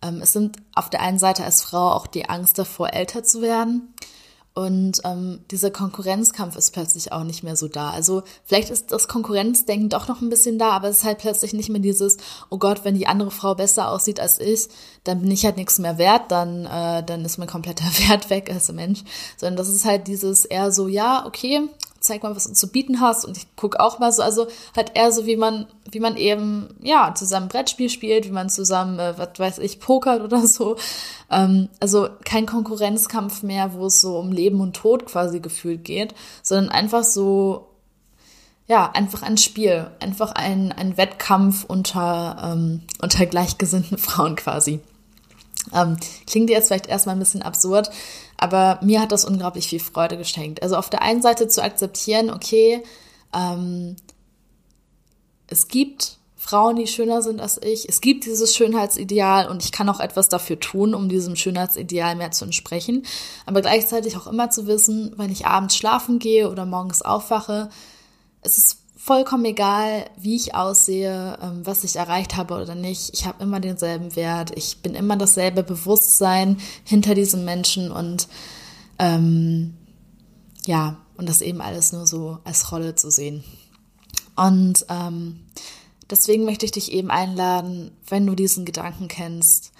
ähm, 0.00 0.20
es 0.22 0.36
nimmt 0.36 0.58
auf 0.76 0.90
der 0.90 1.00
einen 1.00 1.18
Seite 1.18 1.42
als 1.42 1.64
Frau 1.64 1.90
auch 1.90 2.06
die 2.06 2.28
Angst 2.28 2.56
davor, 2.56 2.92
älter 2.92 3.24
zu 3.24 3.42
werden. 3.42 3.92
Und 4.56 5.00
ähm, 5.02 5.40
dieser 5.50 5.72
Konkurrenzkampf 5.72 6.54
ist 6.54 6.72
plötzlich 6.72 7.10
auch 7.10 7.24
nicht 7.24 7.42
mehr 7.42 7.56
so 7.56 7.66
da. 7.66 7.90
Also 7.90 8.22
vielleicht 8.44 8.70
ist 8.70 8.92
das 8.92 9.08
Konkurrenzdenken 9.08 9.88
doch 9.88 10.06
noch 10.06 10.20
ein 10.20 10.30
bisschen 10.30 10.60
da, 10.60 10.70
aber 10.70 10.88
es 10.88 10.98
ist 10.98 11.04
halt 11.04 11.18
plötzlich 11.18 11.54
nicht 11.54 11.70
mehr 11.70 11.80
dieses, 11.80 12.18
oh 12.50 12.58
Gott, 12.58 12.84
wenn 12.84 12.94
die 12.94 13.08
andere 13.08 13.32
Frau 13.32 13.56
besser 13.56 13.90
aussieht 13.90 14.20
als 14.20 14.38
ich, 14.38 14.68
dann 15.02 15.20
bin 15.20 15.30
ich 15.32 15.44
halt 15.44 15.56
nichts 15.56 15.80
mehr 15.80 15.98
wert, 15.98 16.30
dann, 16.30 16.66
äh, 16.66 17.02
dann 17.02 17.24
ist 17.24 17.36
mein 17.38 17.48
kompletter 17.48 17.84
Wert 18.08 18.30
weg 18.30 18.48
als 18.48 18.70
Mensch. 18.70 19.02
Sondern 19.36 19.56
das 19.56 19.68
ist 19.68 19.84
halt 19.84 20.06
dieses 20.06 20.44
eher 20.44 20.70
so, 20.70 20.86
ja, 20.86 21.26
okay, 21.26 21.68
zeig 22.04 22.22
mal, 22.22 22.36
was 22.36 22.44
du 22.44 22.52
zu 22.52 22.68
bieten 22.68 23.00
hast 23.00 23.24
und 23.24 23.36
ich 23.36 23.56
gucke 23.56 23.80
auch 23.80 23.98
mal 23.98 24.12
so, 24.12 24.22
also 24.22 24.46
halt 24.76 24.92
eher 24.94 25.10
so, 25.10 25.24
wie 25.24 25.36
man, 25.36 25.66
wie 25.90 26.00
man 26.00 26.16
eben, 26.16 26.76
ja, 26.82 27.14
zusammen 27.14 27.48
Brettspiel 27.48 27.88
spielt, 27.88 28.26
wie 28.26 28.32
man 28.32 28.50
zusammen, 28.50 28.98
äh, 28.98 29.14
was 29.16 29.38
weiß 29.38 29.58
ich, 29.58 29.80
pokert 29.80 30.22
oder 30.22 30.46
so. 30.46 30.76
Ähm, 31.30 31.70
also 31.80 32.08
kein 32.24 32.44
Konkurrenzkampf 32.44 33.42
mehr, 33.42 33.72
wo 33.72 33.86
es 33.86 34.02
so 34.02 34.18
um 34.18 34.32
Leben 34.32 34.60
und 34.60 34.76
Tod 34.76 35.06
quasi 35.06 35.40
gefühlt 35.40 35.84
geht, 35.84 36.14
sondern 36.42 36.70
einfach 36.70 37.04
so, 37.04 37.68
ja, 38.66 38.90
einfach 38.92 39.22
ein 39.22 39.38
Spiel, 39.38 39.90
einfach 40.00 40.32
ein, 40.32 40.72
ein 40.72 40.98
Wettkampf 40.98 41.64
unter, 41.64 42.52
ähm, 42.52 42.82
unter 43.00 43.24
gleichgesinnten 43.24 43.96
Frauen 43.98 44.36
quasi. 44.36 44.80
Ähm, 45.72 45.96
klingt 46.26 46.50
jetzt 46.50 46.68
vielleicht 46.68 46.86
erstmal 46.86 47.16
ein 47.16 47.20
bisschen 47.20 47.42
absurd, 47.42 47.90
aber 48.36 48.78
mir 48.82 49.00
hat 49.00 49.12
das 49.12 49.24
unglaublich 49.24 49.68
viel 49.68 49.80
Freude 49.80 50.16
geschenkt. 50.16 50.62
Also 50.62 50.76
auf 50.76 50.90
der 50.90 51.02
einen 51.02 51.22
Seite 51.22 51.48
zu 51.48 51.62
akzeptieren, 51.62 52.30
okay, 52.30 52.82
ähm, 53.34 53.96
es 55.46 55.68
gibt 55.68 56.18
Frauen, 56.36 56.76
die 56.76 56.86
schöner 56.86 57.22
sind 57.22 57.40
als 57.40 57.58
ich. 57.62 57.88
Es 57.88 58.02
gibt 58.02 58.26
dieses 58.26 58.54
Schönheitsideal 58.54 59.48
und 59.48 59.64
ich 59.64 59.72
kann 59.72 59.88
auch 59.88 60.00
etwas 60.00 60.28
dafür 60.28 60.60
tun, 60.60 60.94
um 60.94 61.08
diesem 61.08 61.36
Schönheitsideal 61.36 62.16
mehr 62.16 62.32
zu 62.32 62.44
entsprechen. 62.44 63.06
Aber 63.46 63.62
gleichzeitig 63.62 64.16
auch 64.18 64.26
immer 64.26 64.50
zu 64.50 64.66
wissen, 64.66 65.14
wenn 65.16 65.32
ich 65.32 65.46
abends 65.46 65.74
schlafen 65.74 66.18
gehe 66.18 66.50
oder 66.50 66.66
morgens 66.66 67.00
aufwache, 67.00 67.70
es 68.42 68.58
ist 68.58 68.83
vollkommen 69.04 69.44
egal, 69.44 70.06
wie 70.16 70.34
ich 70.34 70.54
aussehe, 70.54 71.38
ähm, 71.42 71.66
was 71.66 71.84
ich 71.84 71.96
erreicht 71.96 72.36
habe 72.36 72.54
oder 72.54 72.74
nicht. 72.74 73.10
Ich 73.12 73.26
habe 73.26 73.42
immer 73.42 73.60
denselben 73.60 74.16
Wert. 74.16 74.52
Ich 74.56 74.78
bin 74.78 74.94
immer 74.94 75.18
dasselbe 75.18 75.62
Bewusstsein 75.62 76.56
hinter 76.84 77.14
diesem 77.14 77.44
Menschen 77.44 77.92
und 77.92 78.28
ähm, 78.98 79.74
ja, 80.64 80.96
und 81.18 81.28
das 81.28 81.42
eben 81.42 81.60
alles 81.60 81.92
nur 81.92 82.06
so 82.06 82.38
als 82.44 82.72
Rolle 82.72 82.94
zu 82.94 83.10
sehen. 83.10 83.44
Und 84.36 84.86
ähm, 84.88 85.40
deswegen 86.08 86.46
möchte 86.46 86.64
ich 86.64 86.72
dich 86.72 86.90
eben 86.90 87.10
einladen, 87.10 87.90
wenn 88.08 88.26
du 88.26 88.34
diesen 88.34 88.64
Gedanken 88.64 89.08
kennst, 89.08 89.72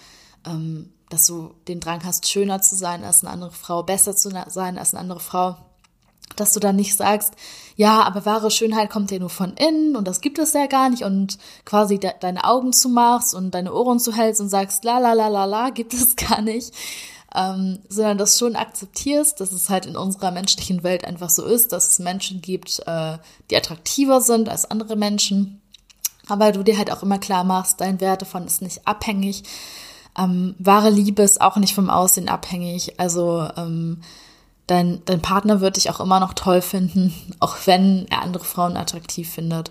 ähm, 0.44 0.90
dass 1.08 1.26
du 1.26 1.54
den 1.66 1.80
Drang 1.80 2.04
hast, 2.04 2.28
schöner 2.28 2.60
zu 2.60 2.76
sein 2.76 3.02
als 3.04 3.24
eine 3.24 3.32
andere 3.32 3.52
Frau, 3.52 3.84
besser 3.84 4.14
zu 4.14 4.28
sein 4.48 4.76
als 4.76 4.92
eine 4.92 5.00
andere 5.00 5.20
Frau, 5.20 5.56
dass 6.36 6.52
du 6.52 6.60
dann 6.60 6.76
nicht 6.76 6.96
sagst, 6.96 7.34
ja, 7.76 8.02
aber 8.02 8.24
wahre 8.24 8.50
Schönheit 8.50 8.90
kommt 8.90 9.10
ja 9.10 9.18
nur 9.18 9.30
von 9.30 9.54
innen 9.54 9.96
und 9.96 10.06
das 10.06 10.20
gibt 10.20 10.38
es 10.38 10.52
ja 10.52 10.66
gar 10.66 10.90
nicht 10.90 11.02
und 11.02 11.38
quasi 11.64 11.98
de 11.98 12.12
deine 12.20 12.44
Augen 12.44 12.72
zumachst 12.72 13.34
und 13.34 13.52
deine 13.52 13.72
Ohren 13.72 13.98
zuhältst 13.98 14.40
und 14.40 14.48
sagst, 14.48 14.84
la 14.84 14.98
la 14.98 15.12
la 15.12 15.28
la 15.28 15.44
la, 15.44 15.70
gibt 15.70 15.92
es 15.92 16.16
gar 16.28 16.40
nicht, 16.40 16.72
ähm, 17.34 17.80
sondern 17.88 18.18
das 18.18 18.38
schon 18.38 18.54
akzeptierst, 18.54 19.40
dass 19.40 19.52
es 19.52 19.70
halt 19.70 19.86
in 19.86 19.96
unserer 19.96 20.30
menschlichen 20.30 20.82
Welt 20.84 21.04
einfach 21.04 21.30
so 21.30 21.44
ist, 21.44 21.72
dass 21.72 21.88
es 21.88 21.98
Menschen 21.98 22.40
gibt, 22.40 22.80
äh, 22.86 23.18
die 23.50 23.56
attraktiver 23.56 24.20
sind 24.20 24.48
als 24.48 24.70
andere 24.70 24.96
Menschen, 24.96 25.60
aber 26.28 26.52
du 26.52 26.62
dir 26.62 26.78
halt 26.78 26.92
auch 26.92 27.02
immer 27.02 27.18
klar 27.18 27.44
machst, 27.44 27.80
dein 27.80 28.00
Wert 28.00 28.22
davon 28.22 28.46
ist 28.46 28.62
nicht 28.62 28.86
abhängig, 28.86 29.42
ähm, 30.16 30.54
wahre 30.58 30.90
Liebe 30.90 31.22
ist 31.22 31.40
auch 31.40 31.56
nicht 31.56 31.74
vom 31.74 31.90
Aussehen 31.90 32.28
abhängig, 32.28 33.00
also 33.00 33.48
ähm, 33.56 34.00
dein, 34.66 35.02
dein 35.04 35.22
Partner 35.22 35.60
wird 35.60 35.76
dich 35.76 35.90
auch 35.90 36.00
immer 36.00 36.20
noch 36.20 36.34
toll 36.34 36.62
finden, 36.62 37.14
auch 37.40 37.56
wenn 37.64 38.06
er 38.10 38.22
andere 38.22 38.44
Frauen 38.44 38.76
attraktiv 38.76 39.30
findet. 39.30 39.70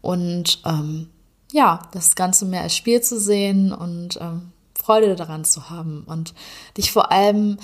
Und 0.00 0.60
ähm, 0.66 1.08
ja, 1.52 1.82
das 1.92 2.14
Ganze 2.14 2.44
mehr 2.44 2.62
als 2.62 2.76
Spiel 2.76 3.00
zu 3.00 3.18
sehen 3.18 3.72
und 3.72 4.18
ähm, 4.20 4.52
Freude 4.76 5.14
daran 5.14 5.44
zu 5.44 5.70
haben 5.70 6.04
und 6.06 6.34
dich 6.76 6.92
vor 6.92 7.10
allem, 7.10 7.58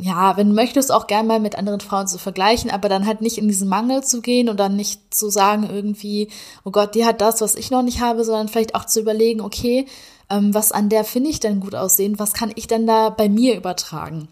ja, 0.00 0.36
wenn 0.36 0.48
du 0.48 0.54
möchtest, 0.54 0.90
auch 0.92 1.06
gerne 1.06 1.28
mal 1.28 1.40
mit 1.40 1.56
anderen 1.56 1.80
Frauen 1.80 2.06
zu 2.06 2.18
vergleichen, 2.18 2.70
aber 2.70 2.88
dann 2.88 3.06
halt 3.06 3.20
nicht 3.20 3.38
in 3.38 3.48
diesen 3.48 3.68
Mangel 3.68 4.02
zu 4.02 4.22
gehen 4.22 4.48
und 4.48 4.58
dann 4.58 4.76
nicht 4.76 5.12
zu 5.12 5.30
sagen 5.30 5.68
irgendwie, 5.68 6.28
oh 6.64 6.70
Gott, 6.70 6.94
die 6.94 7.04
hat 7.04 7.20
das, 7.20 7.40
was 7.40 7.54
ich 7.54 7.70
noch 7.70 7.82
nicht 7.82 8.00
habe, 8.00 8.24
sondern 8.24 8.48
vielleicht 8.48 8.74
auch 8.74 8.86
zu 8.86 9.00
überlegen, 9.00 9.40
okay, 9.40 9.86
ähm, 10.30 10.54
was 10.54 10.72
an 10.72 10.88
der 10.88 11.04
finde 11.04 11.30
ich 11.30 11.40
denn 11.40 11.60
gut 11.60 11.74
aussehen, 11.74 12.18
was 12.18 12.32
kann 12.32 12.52
ich 12.54 12.66
denn 12.66 12.86
da 12.86 13.10
bei 13.10 13.28
mir 13.28 13.56
übertragen? 13.56 14.28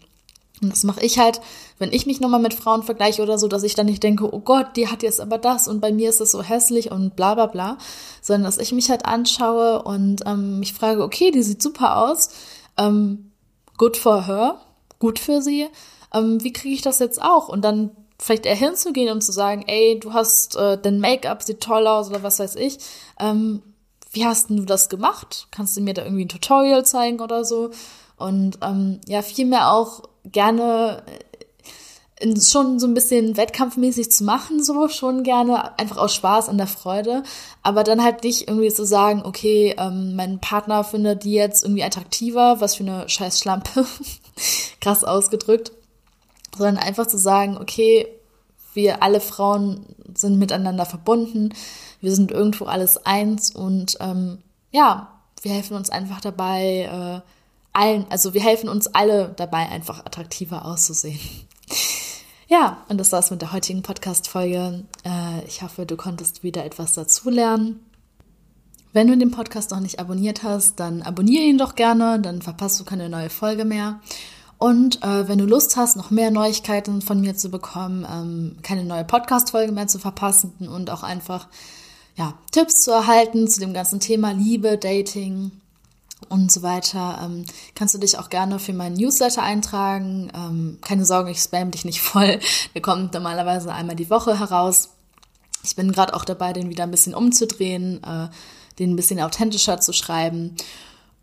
Und 0.63 0.71
das 0.71 0.83
mache 0.83 1.01
ich 1.01 1.19
halt, 1.19 1.41
wenn 1.77 1.91
ich 1.91 2.05
mich 2.05 2.19
nochmal 2.19 2.39
mit 2.39 2.53
Frauen 2.53 2.83
vergleiche 2.83 3.21
oder 3.21 3.37
so, 3.37 3.47
dass 3.47 3.63
ich 3.63 3.75
dann 3.75 3.85
nicht 3.85 4.03
denke, 4.03 4.33
oh 4.33 4.39
Gott, 4.39 4.75
die 4.75 4.87
hat 4.87 5.03
jetzt 5.03 5.21
aber 5.21 5.37
das 5.37 5.67
und 5.67 5.81
bei 5.81 5.91
mir 5.91 6.09
ist 6.09 6.21
das 6.21 6.31
so 6.31 6.41
hässlich 6.41 6.91
und 6.91 7.15
bla 7.15 7.35
bla 7.35 7.47
bla, 7.47 7.77
sondern 8.21 8.45
dass 8.45 8.57
ich 8.57 8.71
mich 8.71 8.89
halt 8.89 9.05
anschaue 9.05 9.83
und 9.83 10.23
ähm, 10.25 10.59
mich 10.59 10.73
frage, 10.73 11.03
okay, 11.03 11.31
die 11.31 11.43
sieht 11.43 11.61
super 11.61 11.97
aus, 11.97 12.29
ähm, 12.77 13.31
good 13.77 13.97
for 13.97 14.25
her, 14.25 14.59
gut 14.99 15.19
für 15.19 15.41
sie, 15.41 15.67
ähm, 16.13 16.43
wie 16.43 16.53
kriege 16.53 16.75
ich 16.75 16.81
das 16.81 16.99
jetzt 16.99 17.21
auch? 17.21 17.49
Und 17.49 17.63
dann 17.63 17.91
vielleicht 18.19 18.45
eher 18.45 18.55
hinzugehen 18.55 19.11
und 19.11 19.21
zu 19.21 19.31
sagen, 19.31 19.65
ey, 19.67 19.99
du 19.99 20.13
hast, 20.13 20.55
äh, 20.55 20.77
dein 20.81 20.99
Make-up 20.99 21.43
sieht 21.43 21.61
toll 21.61 21.87
aus 21.87 22.09
oder 22.09 22.23
was 22.23 22.39
weiß 22.39 22.55
ich, 22.55 22.77
ähm, 23.19 23.61
wie 24.11 24.25
hast 24.25 24.49
denn 24.49 24.57
du 24.57 24.65
das 24.65 24.89
gemacht? 24.89 25.47
Kannst 25.51 25.75
du 25.75 25.81
mir 25.81 25.95
da 25.95 26.03
irgendwie 26.03 26.25
ein 26.25 26.29
Tutorial 26.29 26.85
zeigen 26.85 27.19
oder 27.19 27.43
so? 27.43 27.71
Und 28.17 28.59
ähm, 28.61 29.01
ja, 29.07 29.21
vielmehr 29.21 29.71
auch 29.71 30.03
gerne 30.25 31.03
äh, 31.05 32.39
schon 32.39 32.79
so 32.79 32.87
ein 32.87 32.93
bisschen 32.93 33.37
wettkampfmäßig 33.37 34.11
zu 34.11 34.23
machen, 34.23 34.63
so 34.63 34.87
schon 34.87 35.23
gerne, 35.23 35.77
einfach 35.77 35.97
aus 35.97 36.13
Spaß 36.15 36.47
und 36.49 36.57
der 36.57 36.67
Freude, 36.67 37.23
aber 37.63 37.83
dann 37.83 38.03
halt 38.03 38.23
nicht 38.23 38.47
irgendwie 38.47 38.73
zu 38.73 38.85
sagen, 38.85 39.23
okay, 39.25 39.75
ähm, 39.77 40.15
mein 40.15 40.39
Partner 40.39 40.83
findet 40.83 41.23
die 41.23 41.33
jetzt 41.33 41.63
irgendwie 41.63 41.83
attraktiver, 41.83 42.61
was 42.61 42.75
für 42.75 42.83
eine 42.83 43.09
scheiß 43.09 43.39
Schlampe, 43.39 43.85
krass 44.79 45.03
ausgedrückt, 45.03 45.71
sondern 46.55 46.77
einfach 46.77 47.07
zu 47.07 47.17
sagen, 47.17 47.57
okay, 47.57 48.07
wir 48.73 49.03
alle 49.03 49.19
Frauen 49.19 49.85
sind 50.15 50.39
miteinander 50.39 50.85
verbunden, 50.85 51.53
wir 51.99 52.13
sind 52.13 52.31
irgendwo 52.31 52.65
alles 52.65 53.05
eins 53.05 53.51
und 53.51 53.97
ähm, 53.99 54.39
ja, 54.71 55.09
wir 55.41 55.51
helfen 55.51 55.75
uns 55.75 55.89
einfach 55.89 56.21
dabei, 56.21 57.21
äh, 57.23 57.29
allen, 57.73 58.05
also 58.09 58.33
wir 58.33 58.41
helfen 58.41 58.69
uns 58.69 58.87
alle 58.87 59.33
dabei, 59.35 59.69
einfach 59.69 60.05
attraktiver 60.05 60.65
auszusehen. 60.65 61.19
Ja, 62.47 62.85
und 62.87 62.99
das 62.99 63.11
war's 63.11 63.31
mit 63.31 63.41
der 63.41 63.51
heutigen 63.51 63.81
Podcast-Folge. 63.81 64.83
Äh, 65.03 65.45
ich 65.47 65.63
hoffe, 65.63 65.87
du 65.87 65.95
konntest 65.95 66.43
wieder 66.43 66.63
etwas 66.65 66.93
dazulernen. 66.93 67.79
Wenn 68.91 69.07
du 69.07 69.17
den 69.17 69.31
Podcast 69.31 69.71
noch 69.71 69.79
nicht 69.79 69.99
abonniert 69.99 70.43
hast, 70.43 70.79
dann 70.79 71.01
abonniere 71.01 71.45
ihn 71.45 71.57
doch 71.57 71.73
gerne, 71.73 72.19
dann 72.19 72.43
verpasst 72.43 72.79
du 72.79 72.83
keine 72.83 73.09
neue 73.09 73.31
Folge 73.31 73.65
mehr. 73.65 73.99
Und 74.59 75.01
äh, 75.01 75.27
wenn 75.27 75.39
du 75.39 75.45
Lust 75.45 75.77
hast, 75.77 75.97
noch 75.97 76.11
mehr 76.11 76.29
Neuigkeiten 76.29 77.01
von 77.01 77.19
mir 77.19 77.35
zu 77.35 77.49
bekommen, 77.49 78.05
ähm, 78.07 78.57
keine 78.61 78.83
neue 78.83 79.03
Podcast-Folge 79.03 79.71
mehr 79.71 79.87
zu 79.87 79.97
verpassen 79.97 80.67
und 80.67 80.91
auch 80.91 81.01
einfach 81.01 81.47
ja, 82.15 82.35
Tipps 82.51 82.81
zu 82.83 82.91
erhalten 82.91 83.47
zu 83.47 83.61
dem 83.61 83.73
ganzen 83.73 83.99
Thema 83.99 84.31
Liebe, 84.31 84.77
Dating 84.77 85.51
und 86.29 86.51
so 86.51 86.61
weiter, 86.61 87.19
ähm, 87.23 87.45
kannst 87.75 87.93
du 87.93 87.99
dich 87.99 88.17
auch 88.17 88.29
gerne 88.29 88.59
für 88.59 88.73
meinen 88.73 88.95
Newsletter 88.95 89.43
eintragen. 89.43 90.31
Ähm, 90.35 90.77
keine 90.81 91.05
Sorge, 91.05 91.31
ich 91.31 91.39
spam 91.39 91.71
dich 91.71 91.85
nicht 91.85 92.01
voll. 92.01 92.39
Der 92.73 92.81
kommt 92.81 93.13
normalerweise 93.13 93.73
einmal 93.73 93.95
die 93.95 94.09
Woche 94.09 94.39
heraus. 94.39 94.89
Ich 95.63 95.75
bin 95.75 95.91
gerade 95.91 96.13
auch 96.13 96.25
dabei, 96.25 96.53
den 96.53 96.69
wieder 96.69 96.83
ein 96.83 96.91
bisschen 96.91 97.15
umzudrehen, 97.15 98.03
äh, 98.03 98.27
den 98.79 98.91
ein 98.91 98.95
bisschen 98.95 99.21
authentischer 99.21 99.79
zu 99.79 99.93
schreiben. 99.93 100.55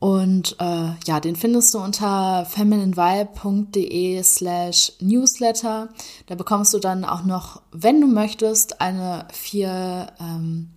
Und 0.00 0.56
äh, 0.58 0.92
ja, 1.06 1.20
den 1.20 1.36
findest 1.36 1.74
du 1.74 1.78
unter 1.78 2.46
femininevibe.de 2.46 4.22
slash 4.22 4.92
newsletter. 4.98 5.90
Da 6.26 6.34
bekommst 6.36 6.72
du 6.72 6.78
dann 6.78 7.04
auch 7.04 7.24
noch, 7.24 7.60
wenn 7.70 8.00
du 8.00 8.06
möchtest, 8.06 8.80
eine 8.80 9.28
vier, 9.30 10.06
ähm, 10.18 10.70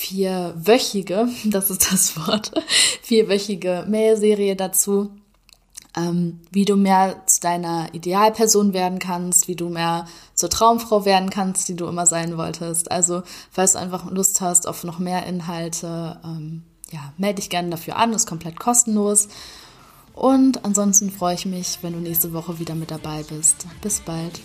vierwöchige, 0.00 1.28
das 1.44 1.70
ist 1.70 1.92
das 1.92 2.16
Wort, 2.16 2.52
vierwöchige 3.02 3.84
Mailserie 3.88 4.56
dazu, 4.56 5.10
ähm, 5.96 6.40
wie 6.50 6.64
du 6.64 6.76
mehr 6.76 7.26
zu 7.26 7.40
deiner 7.40 7.92
Idealperson 7.92 8.72
werden 8.72 8.98
kannst, 8.98 9.48
wie 9.48 9.56
du 9.56 9.68
mehr 9.68 10.06
zur 10.34 10.48
Traumfrau 10.48 11.04
werden 11.04 11.30
kannst, 11.30 11.68
die 11.68 11.76
du 11.76 11.86
immer 11.86 12.06
sein 12.06 12.36
wolltest. 12.38 12.90
Also, 12.90 13.22
falls 13.50 13.72
du 13.72 13.80
einfach 13.80 14.10
Lust 14.10 14.40
hast 14.40 14.66
auf 14.66 14.84
noch 14.84 14.98
mehr 14.98 15.26
Inhalte, 15.26 16.18
ähm, 16.24 16.62
ja, 16.90 17.12
melde 17.18 17.36
dich 17.36 17.50
gerne 17.50 17.70
dafür 17.70 17.96
an, 17.96 18.12
ist 18.12 18.26
komplett 18.26 18.58
kostenlos. 18.58 19.28
Und 20.14 20.64
ansonsten 20.64 21.10
freue 21.10 21.34
ich 21.34 21.46
mich, 21.46 21.78
wenn 21.82 21.92
du 21.92 21.98
nächste 21.98 22.32
Woche 22.32 22.58
wieder 22.58 22.74
mit 22.74 22.90
dabei 22.90 23.22
bist. 23.22 23.66
Bis 23.82 24.00
bald. 24.00 24.40